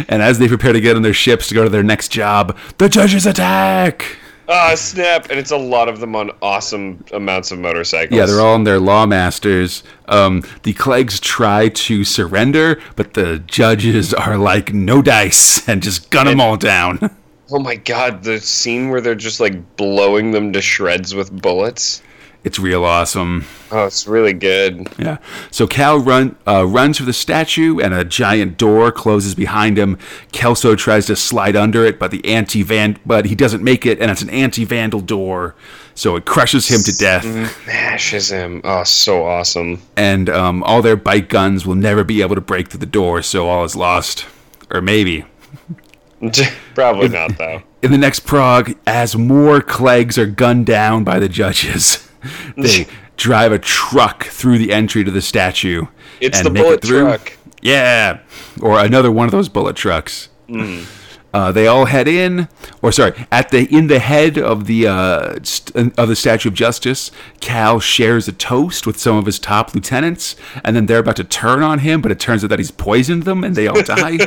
[0.08, 2.56] and as they prepare to get on their ships to go to their next job,
[2.78, 4.16] the judges attack.
[4.48, 5.30] Ah, snap!
[5.30, 8.16] And it's a lot of them on awesome amounts of motorcycles.
[8.16, 9.82] Yeah, they're all on their lawmasters.
[10.06, 16.10] Um, the Kleggs try to surrender, but the judges are like, "No dice," and just
[16.10, 16.98] gun them all down.
[17.54, 22.00] Oh my god, the scene where they're just like blowing them to shreds with bullets.
[22.44, 23.44] It's real awesome.
[23.70, 24.88] Oh, it's really good.
[24.98, 25.18] Yeah.
[25.52, 29.96] So Cal run uh, runs for the statue, and a giant door closes behind him.
[30.32, 34.00] Kelso tries to slide under it, but the anti van, but he doesn't make it,
[34.00, 35.54] and it's an anti vandal door,
[35.94, 37.24] so it crushes him to death.
[37.66, 38.60] Mashes him.
[38.64, 39.80] Oh, so awesome.
[39.96, 43.22] And um, all their bike guns will never be able to break through the door,
[43.22, 44.26] so all is lost,
[44.68, 45.24] or maybe.
[46.74, 47.62] Probably not though.
[47.82, 52.08] In the next prog, as more Kleggs are gunned down by the judges,
[52.56, 55.86] they drive a truck through the entry to the statue.
[56.20, 57.02] It's and the make it bullet through.
[57.02, 57.32] truck.
[57.60, 58.20] Yeah,
[58.60, 60.28] or another one of those bullet trucks.
[60.48, 60.86] Mm.
[61.34, 62.46] Uh, they all head in,
[62.82, 66.54] or sorry, at the in the head of the uh, st- of the Statue of
[66.54, 67.10] Justice.
[67.40, 71.24] Cal shares a toast with some of his top lieutenants, and then they're about to
[71.24, 74.18] turn on him, but it turns out that he's poisoned them, and they all die.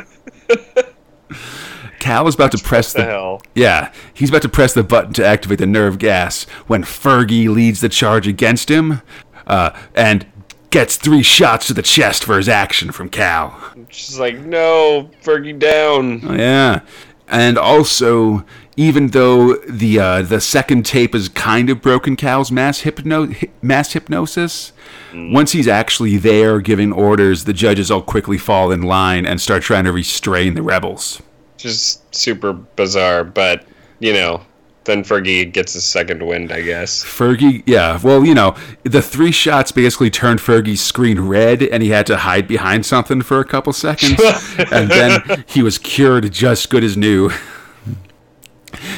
[2.05, 3.41] Cal is about to press The the hell.
[3.55, 7.81] yeah, he's about to press the button to activate the nerve gas when Fergie leads
[7.81, 9.01] the charge against him,
[9.47, 10.25] uh, and
[10.69, 13.57] gets three shots to the chest for his action from Cal.
[13.89, 16.19] She's like, no, Fergie down.
[16.37, 16.81] Yeah,
[17.27, 18.45] and also,
[18.77, 23.49] even though the uh, the second tape is kind of broken Cal's mass hypno hy-
[23.63, 24.73] mass hypnosis,
[25.11, 29.63] once he's actually there giving orders, the judges all quickly fall in line and start
[29.63, 31.19] trying to restrain the rebels.
[31.65, 33.65] Just super bizarre, but
[33.99, 34.45] you know,
[34.83, 37.03] then Fergie gets a second wind, I guess.
[37.03, 41.89] Fergie, yeah, well, you know, the three shots basically turned Fergie's screen red, and he
[41.89, 44.21] had to hide behind something for a couple seconds,
[44.71, 47.31] and then he was cured just good as new.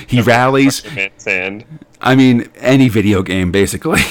[0.06, 0.84] He rallies.
[1.26, 1.64] Man's.
[2.02, 4.02] I mean, any video game basically.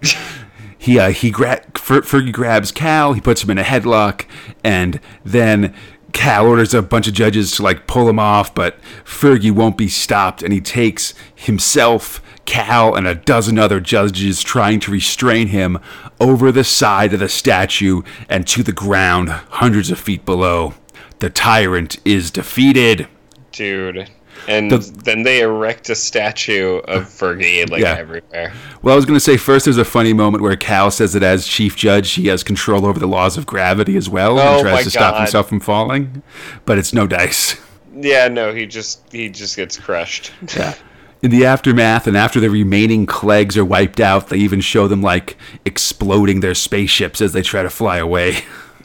[0.78, 4.24] he uh, he gra- Fer- Fergie grabs Cal, he puts him in a headlock,
[4.62, 5.74] and then
[6.12, 9.88] Cal orders a bunch of judges to like pull him off, but Fergie won't be
[9.88, 15.78] stopped, and he takes himself, Cal, and a dozen other judges trying to restrain him
[16.18, 20.74] over the side of the statue and to the ground, hundreds of feet below.
[21.18, 23.08] The tyrant is defeated.
[23.52, 24.10] Dude.
[24.48, 27.96] And The- then they erect a statue of Fergie like Yeah.
[27.98, 28.52] everywhere.
[28.82, 31.22] Well, I was going to say first there's a funny moment where Cal says that
[31.22, 34.62] as chief judge, he has control over the laws of gravity as well Oh and
[34.62, 36.22] tries to stop himself from falling.
[36.64, 37.56] But it's no dice.
[38.00, 40.32] Yeah, no, he just he just gets crushed.
[40.56, 40.74] Yeah.
[41.20, 45.02] In the aftermath, and after the remaining Kleggs are wiped out, they even show them
[45.02, 48.44] like exploding their spaceships as they try to fly away.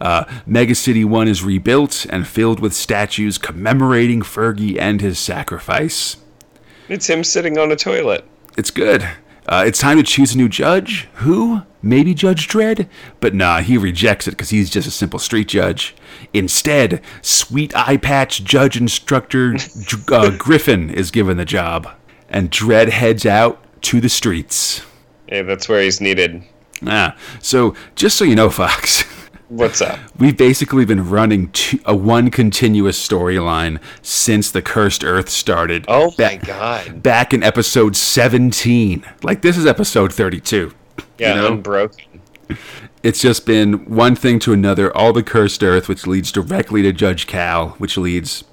[0.00, 6.16] Uh, Mega City 1 is rebuilt and filled with statues commemorating Fergie and his sacrifice.
[6.88, 8.24] it's him sitting on a toilet.
[8.56, 9.08] It's good.
[9.46, 11.08] Uh, it's time to choose a new judge.
[11.14, 11.62] Who?
[11.80, 12.88] Maybe Judge Dredd?
[13.20, 15.94] But nah, he rejects it because he's just a simple street judge.
[16.34, 19.56] Instead, sweet eye patch judge instructor
[20.12, 21.88] uh, Griffin is given the job.
[22.28, 24.82] And Dredd heads out to the streets.
[25.28, 26.42] Yeah, that's where he's needed.
[26.86, 29.04] Ah, so just so you know, Fox,
[29.48, 29.98] What's up?
[30.18, 35.86] we've basically been running two, a one continuous storyline since the Cursed Earth started.
[35.88, 37.02] Oh my god.
[37.02, 39.06] Back in episode 17.
[39.22, 40.74] Like, this is episode 32.
[41.18, 41.46] Yeah, you know?
[41.54, 42.20] unbroken.
[43.02, 46.92] It's just been one thing to another, all the Cursed Earth, which leads directly to
[46.92, 48.44] Judge Cal, which leads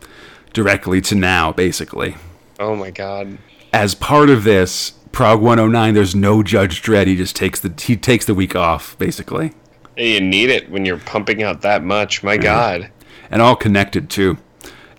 [0.53, 2.15] directly to now, basically.
[2.57, 3.37] Oh my god.
[3.73, 7.07] As part of this, Prog 109, there's no Judge Dredd.
[7.07, 9.51] He just takes the he takes the week off, basically.
[9.97, 12.23] You need it when you're pumping out that much.
[12.23, 12.89] My god.
[13.31, 14.37] and all connected too.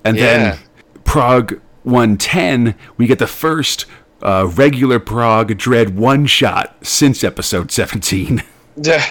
[0.05, 0.22] And Yeah.
[0.24, 0.59] then
[1.05, 3.86] Prog 110, we get the first
[4.22, 8.42] uh, regular Prog Dredd one shot since episode 17.
[8.82, 9.05] Yeah.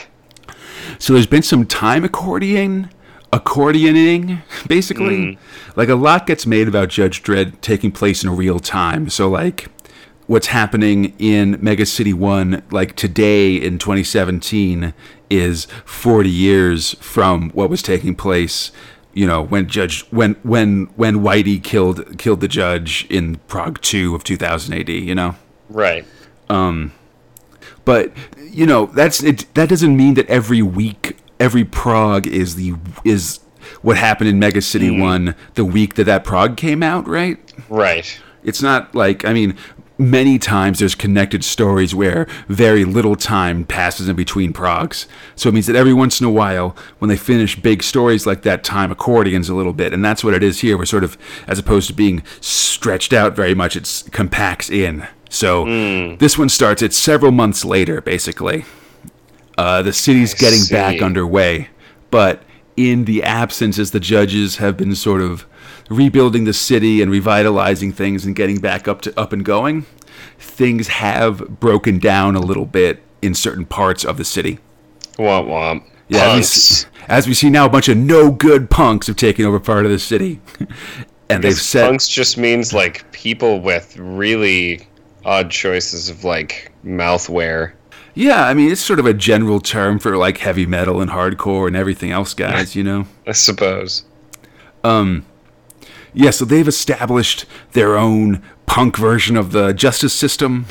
[1.00, 2.92] So there's been some time accordion,
[3.34, 5.38] accordioning, basically.
[5.76, 9.10] Like a lot gets made about Judge Dredd taking place in real time.
[9.10, 9.68] So like
[10.28, 14.94] what's happening in Mega City 1 like today in 2017
[15.30, 18.72] is 40 years from what was taking place
[19.14, 24.14] you know when judge when when when Whitey killed killed the judge in Prog 2
[24.16, 25.36] of 2000 AD you know
[25.70, 26.06] right.
[26.50, 26.92] um
[27.86, 28.12] but
[28.42, 32.74] you know that's it that doesn't mean that every week every prog is the
[33.04, 33.40] is
[33.82, 38.20] what happened in mega city 1 the week that that prog came out right Right.
[38.44, 39.56] it's not like i mean
[39.98, 45.08] many times there's connected stories where very little time passes in between progs.
[45.36, 48.42] So it means that every once in a while when they finish big stories like
[48.44, 49.94] that time accordions a little bit.
[49.94, 50.78] And that's what it is here.
[50.78, 51.18] We're sort of
[51.48, 55.08] as opposed to being stretched out very much it's compacts in.
[55.30, 55.66] So
[56.18, 58.66] this one starts it's several months later basically.
[59.58, 60.74] Uh, the city's I getting see.
[60.74, 61.70] back underway.
[62.12, 62.44] But
[62.78, 65.46] in the absence as the judges have been sort of
[65.90, 69.86] rebuilding the city and revitalizing things and getting back up to up and going
[70.40, 74.60] things have broken down a little bit in certain parts of the city
[75.18, 75.84] Womp womp.
[76.10, 79.16] yeah, as we, see, as we see now, a bunch of no good punks have
[79.16, 80.42] taken over part of the city,
[81.30, 84.88] and they've said, punks just means like people with really
[85.24, 87.74] odd choices of like mouthwear.
[88.14, 91.68] "Yeah, I mean, it's sort of a general term for like heavy metal and hardcore
[91.68, 92.76] and everything else, guys.
[92.76, 94.04] You know." I suppose.
[94.84, 95.26] Um,
[96.16, 100.66] Yeah, so they've established their own punk version of the justice system.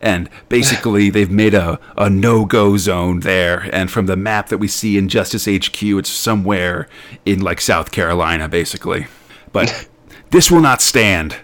[0.00, 3.68] And basically, they've made a, a no go zone there.
[3.72, 6.88] And from the map that we see in Justice HQ, it's somewhere
[7.24, 9.06] in like South Carolina, basically.
[9.52, 9.88] But
[10.30, 11.36] this will not stand.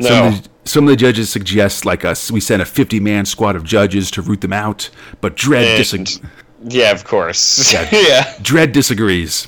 [0.00, 0.28] Some, No.
[0.28, 3.56] of the, some of the judges suggest like us, we send a 50 man squad
[3.56, 4.90] of judges to root them out.
[5.20, 6.28] But Dredd, And, disag-
[6.64, 7.72] yeah, of course.
[7.72, 7.88] Yeah.
[7.92, 8.24] yeah.
[8.42, 9.46] Dredd disagrees.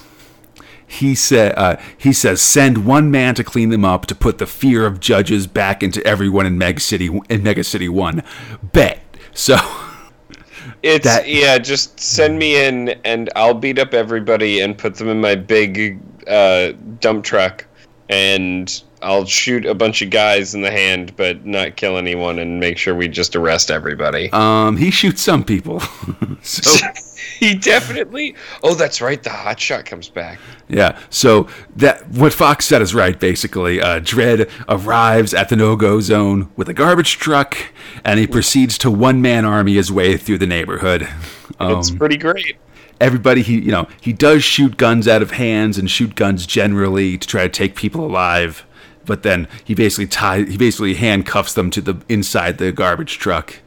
[0.92, 4.46] He said uh, he says send one man to clean them up to put the
[4.46, 8.22] fear of judges back into everyone in Meg City in Mega City One.
[8.62, 9.00] Bet.
[9.32, 9.56] So
[10.82, 15.08] It's That- yeah, just send me in and I'll beat up everybody and put them
[15.08, 17.64] in my big uh, dump truck
[18.08, 22.60] and I'll shoot a bunch of guys in the hand but not kill anyone and
[22.60, 24.30] make sure we just arrest everybody.
[24.32, 25.80] um, he shoots some people.
[26.42, 26.86] so
[27.38, 30.38] he definitely Oh, that's right, the hot shot comes back.
[30.68, 30.98] yeah.
[31.10, 33.18] So that what Fox said is right.
[33.18, 37.56] Basically, uh, Dredd arrives at the no go zone with a garbage truck,
[38.04, 41.08] and he proceeds to one man army his way through the neighborhood.
[41.58, 42.56] Um, It's pretty great.
[43.00, 47.18] everybody he you know he does shoot guns out of hands and shoot guns generally
[47.18, 48.64] to try to take people alive
[49.06, 53.60] but then he basically tie he basically handcuffs them to the inside the garbage truck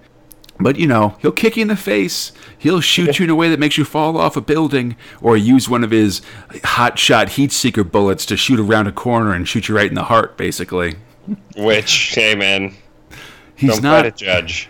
[0.59, 3.49] but you know he'll kick you in the face he'll shoot you in a way
[3.49, 6.21] that makes you fall off a building or use one of his
[6.63, 9.95] hot shot heat seeker bullets to shoot around a corner and shoot you right in
[9.95, 10.95] the heart basically
[11.57, 12.73] Which, hey man,
[13.55, 14.69] he's don't not a judge.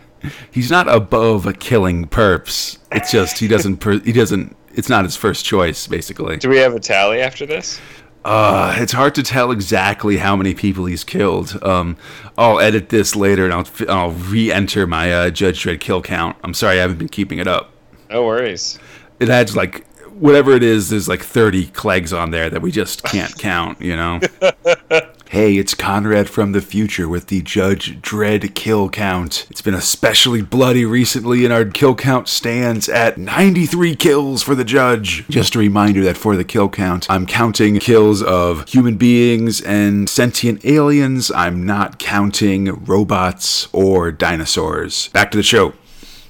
[0.51, 2.77] he's not above a killing perps.
[2.91, 6.37] It's just he doesn't per, he doesn't it's not his first choice, basically.
[6.37, 7.79] Do we have a tally after this?
[8.25, 11.61] Uh, it's hard to tell exactly how many people he's killed.
[11.61, 11.95] Um,
[12.39, 16.35] I'll edit this later and I'll I'll re-enter my uh, Judge Dredd kill count.
[16.43, 17.69] I'm sorry I haven't been keeping it up.
[18.09, 18.79] No worries.
[19.19, 20.89] It adds like whatever it is.
[20.89, 23.79] There's like 30 Kleggs on there that we just can't count.
[23.79, 24.19] You know.
[25.35, 29.47] Hey, it's Conrad from the future with the Judge Dredd kill count.
[29.49, 34.63] It's been especially bloody recently, and our kill count stands at 93 kills for the
[34.63, 35.27] Judge.
[35.27, 40.09] Just a reminder that for the kill count, I'm counting kills of human beings and
[40.09, 41.29] sentient aliens.
[41.31, 45.09] I'm not counting robots or dinosaurs.
[45.09, 45.73] Back to the show.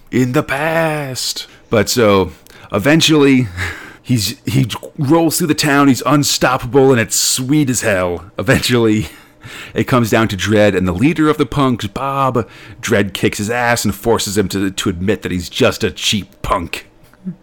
[0.09, 1.45] In the past.
[1.69, 2.31] But so,
[2.71, 3.49] eventually.
[4.05, 4.67] He's he
[4.99, 5.87] rolls through the town.
[5.87, 8.29] He's unstoppable, and it's sweet as hell.
[8.37, 9.07] Eventually,
[9.73, 12.47] it comes down to Dredd and the leader of the punks, Bob.
[12.81, 16.41] Dredd kicks his ass and forces him to to admit that he's just a cheap
[16.43, 16.87] punk.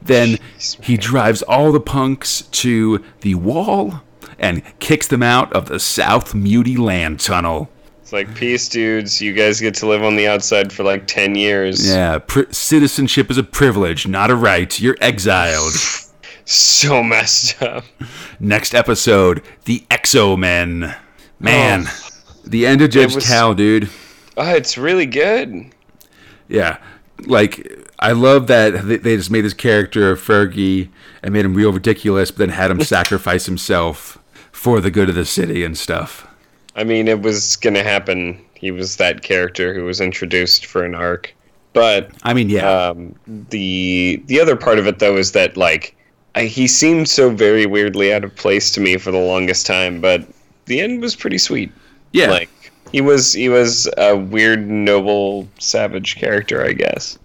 [0.00, 0.38] Then
[0.80, 4.02] he drives all the punks to the wall
[4.38, 7.68] and kicks them out of the South Muty land tunnel.
[8.06, 9.20] It's like peace, dudes.
[9.20, 11.84] You guys get to live on the outside for like ten years.
[11.84, 14.78] Yeah, pri- citizenship is a privilege, not a right.
[14.78, 15.72] You're exiled.
[16.48, 17.84] So messed up.
[18.38, 20.94] Next episode, the Exo Men.
[21.40, 22.08] Man, oh.
[22.44, 23.90] the end of Judge was- Cal, dude.
[24.36, 25.66] Oh, it's really good.
[26.46, 26.78] Yeah,
[27.26, 30.90] like I love that they- they just made this character of Fergie
[31.24, 34.16] and made him real ridiculous, but then had him sacrifice himself
[34.52, 36.28] for the good of the city and stuff.
[36.76, 38.40] I mean, it was gonna happen.
[38.54, 41.34] He was that character who was introduced for an arc.
[41.72, 45.96] But I mean, yeah, um, the the other part of it though is that like
[46.34, 50.00] I, he seemed so very weirdly out of place to me for the longest time,
[50.00, 50.26] but
[50.66, 51.72] the end was pretty sweet.
[52.12, 52.30] yeah.
[52.30, 52.50] Like
[52.92, 57.18] he was he was a weird noble savage character, I guess.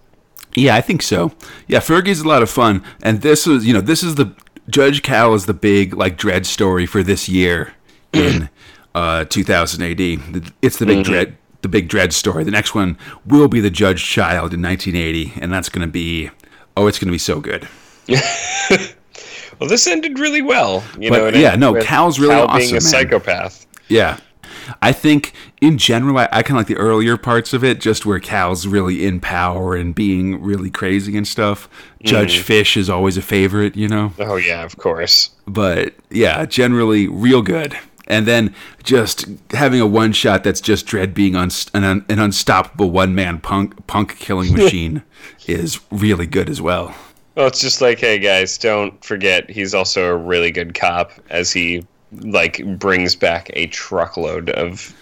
[0.54, 1.32] Yeah, I think so.
[1.66, 4.34] Yeah, Fergie's a lot of fun, and this was, you know, this is the
[4.68, 7.72] Judge Cal is the big like Dredd story for this year
[8.12, 8.50] in
[8.94, 10.00] uh, 2000 AD.
[10.62, 12.44] It's the big Dredd, the big Dredd story.
[12.44, 16.30] The next one will be the Judge Child in 1980, and that's going to be,
[16.76, 17.68] oh, it's going to be so good.
[19.60, 21.38] Well, this ended really well, you But, know.
[21.40, 22.78] yeah, no, Cal's really Cal awesome, being man.
[22.78, 23.64] a psychopath.
[23.86, 24.18] Yeah.
[24.80, 28.04] I think in general, I, I kind of like the earlier parts of it, just
[28.04, 31.68] where Cal's really in power and being really crazy and stuff.
[32.02, 34.12] Judge Fish is always a favorite, you know?
[34.18, 35.30] Oh yeah, of course.
[35.46, 37.78] but yeah, generally real good.
[38.08, 42.18] And then just having a one shot that's just Dredd being uns- an, un- an
[42.18, 45.02] unstoppable one man punk punk killing machine
[45.46, 46.94] is really good as well.
[47.36, 51.52] Well, it's just like, hey guys, don't forget he's also a really good cop as
[51.52, 51.84] he
[52.20, 54.94] like brings back a truckload of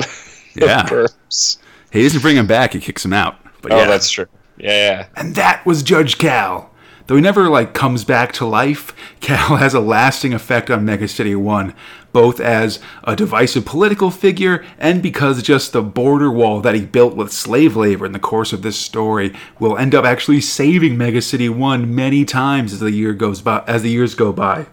[0.54, 0.82] Yeah.
[0.84, 1.56] perps.
[1.92, 3.36] He doesn't bring him back; he kicks him out.
[3.62, 4.26] But Oh, yeah, that's true.
[4.58, 5.06] Yeah, yeah.
[5.16, 6.70] and that was Judge Cal.
[7.08, 11.08] Though he never like comes back to life, Cal has a lasting effect on Mega
[11.08, 11.74] City One,
[12.12, 17.16] both as a divisive political figure and because just the border wall that he built
[17.16, 21.22] with slave labor in the course of this story will end up actually saving Mega
[21.22, 24.66] City One many times as the year goes by as the years go by.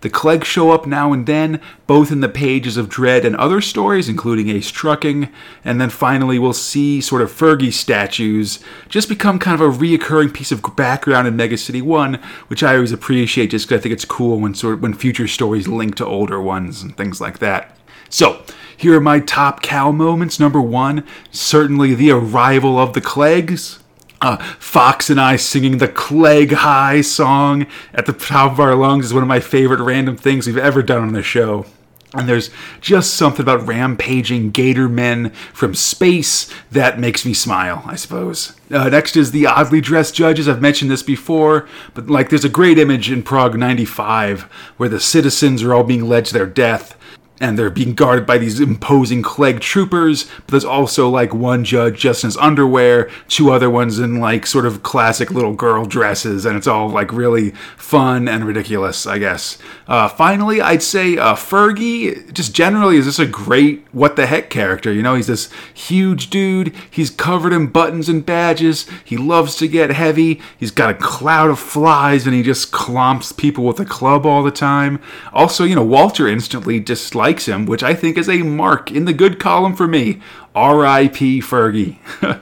[0.00, 3.60] The Klegg show up now and then, both in the pages of Dredd and other
[3.60, 5.28] stories, including Ace Trucking,
[5.62, 10.32] and then finally we'll see sort of Fergie statues just become kind of a reoccurring
[10.32, 12.14] piece of background in Mega City 1,
[12.48, 15.28] which I always appreciate just because I think it's cool when sort of, when future
[15.28, 17.76] stories link to older ones and things like that.
[18.08, 18.42] So,
[18.74, 20.40] here are my top Cal moments.
[20.40, 23.79] Number one, certainly the arrival of the Kleggs.
[24.22, 29.06] Uh, Fox and I singing the Klegg High song at the top of our lungs
[29.06, 31.64] is one of my favorite random things we've ever done on the show.
[32.12, 32.50] And there's
[32.80, 38.56] just something about rampaging gator men from space that makes me smile, I suppose.
[38.70, 40.48] Uh, next is the oddly dressed judges.
[40.48, 44.42] I've mentioned this before, but like there's a great image in Prog 95
[44.76, 46.96] where the citizens are all being led to their death
[47.40, 50.24] and they're being guarded by these imposing Klegg troopers.
[50.24, 54.46] But there's also like one judge just in his underwear, two other ones in like
[54.46, 59.18] sort of classic little girl dresses, and it's all like really fun and ridiculous, I
[59.18, 59.56] guess.
[59.88, 64.50] Uh, finally, I'd say uh, Fergie just generally is just a great what the heck
[64.50, 64.92] character.
[64.92, 66.74] You know, he's this huge dude.
[66.90, 68.86] He's covered in buttons and badges.
[69.04, 70.40] He loves to get heavy.
[70.58, 74.42] He's got a cloud of flies, and he just clomps people with a club all
[74.42, 75.00] the time.
[75.32, 79.12] Also, you know, Walter instantly dislikes him, which I think is a mark in the
[79.12, 80.20] good column for me.
[80.54, 81.40] R.I.P.
[81.40, 81.98] Fergie.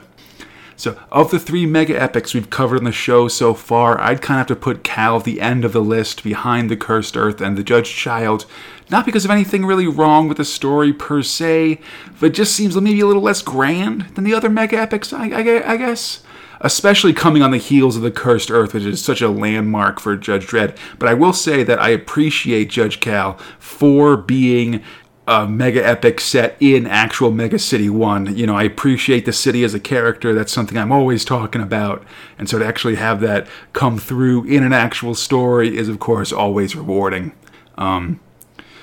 [0.79, 4.39] So, of the three mega epics we've covered in the show so far, I'd kind
[4.39, 7.41] of have to put Cal at the end of the list behind The Cursed Earth
[7.41, 8.45] and The Judge Child.
[8.89, 11.81] Not because of anything really wrong with the story per se,
[12.21, 15.73] but just seems maybe a little less grand than the other mega epics, I, I,
[15.73, 16.21] I guess.
[16.61, 20.15] Especially coming on the heels of the Cursed Earth, which is such a landmark for
[20.15, 20.77] Judge Dredd.
[20.97, 24.83] But I will say that I appreciate Judge Cal for being
[25.29, 28.35] a mega epic set in actual Mega City 1.
[28.35, 30.33] You know, I appreciate the city as a character.
[30.33, 32.03] That's something I'm always talking about.
[32.39, 36.31] And so to actually have that come through in an actual story is, of course,
[36.31, 37.33] always rewarding.
[37.77, 38.19] Um,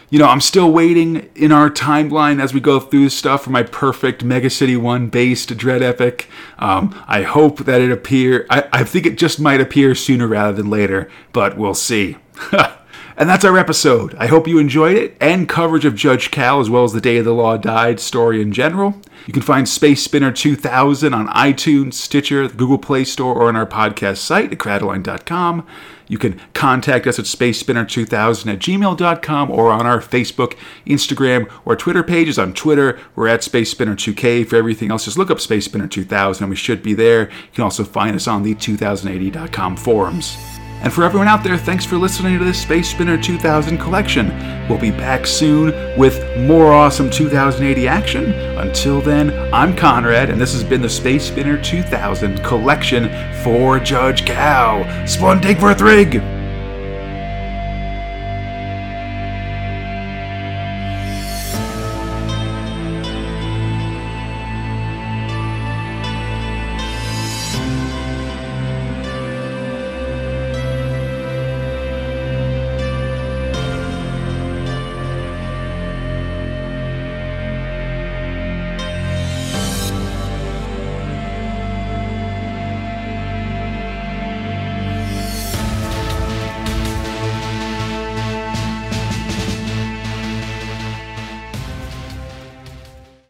[0.09, 3.63] you know, I'm still waiting in our timeline as we go through stuff for my
[3.63, 6.29] perfect Mega City 1 based Dredd Epic.
[6.59, 8.47] Um, I hope that it appear.
[8.49, 12.17] I, I think it just might appear sooner rather than later, but we'll see.
[13.19, 14.15] And that's our episode.
[14.17, 17.17] I hope you enjoyed it and coverage of Judge Cal as well as the Day
[17.17, 19.01] of the Law Died story in general.
[19.27, 23.67] You can find Space Spinner 2000 on iTunes, Stitcher, Google Play Store, or on our
[23.67, 25.67] podcast site at cradleline.com.
[26.09, 30.57] You can contact us at spacespinner2000 at gmail.com or on our Facebook,
[30.87, 32.39] Instagram, or Twitter pages.
[32.39, 34.47] On Twitter, we're at spacespinner2k.
[34.47, 37.23] For everything else, just look up Space Spinner 2000 and we should be there.
[37.31, 40.37] You can also find us on the 2000AD.com forums.
[40.83, 44.29] And for everyone out there, thanks for listening to this Space Spinner 2000 collection.
[44.69, 48.33] We'll be back soon with more awesome 2000 AD action.
[48.59, 53.09] Until then, I'm Conrad, and this has been the Space Spinner 2000 collection
[53.43, 54.85] for Judge Cal.
[55.07, 56.36] Splundig for Thrig!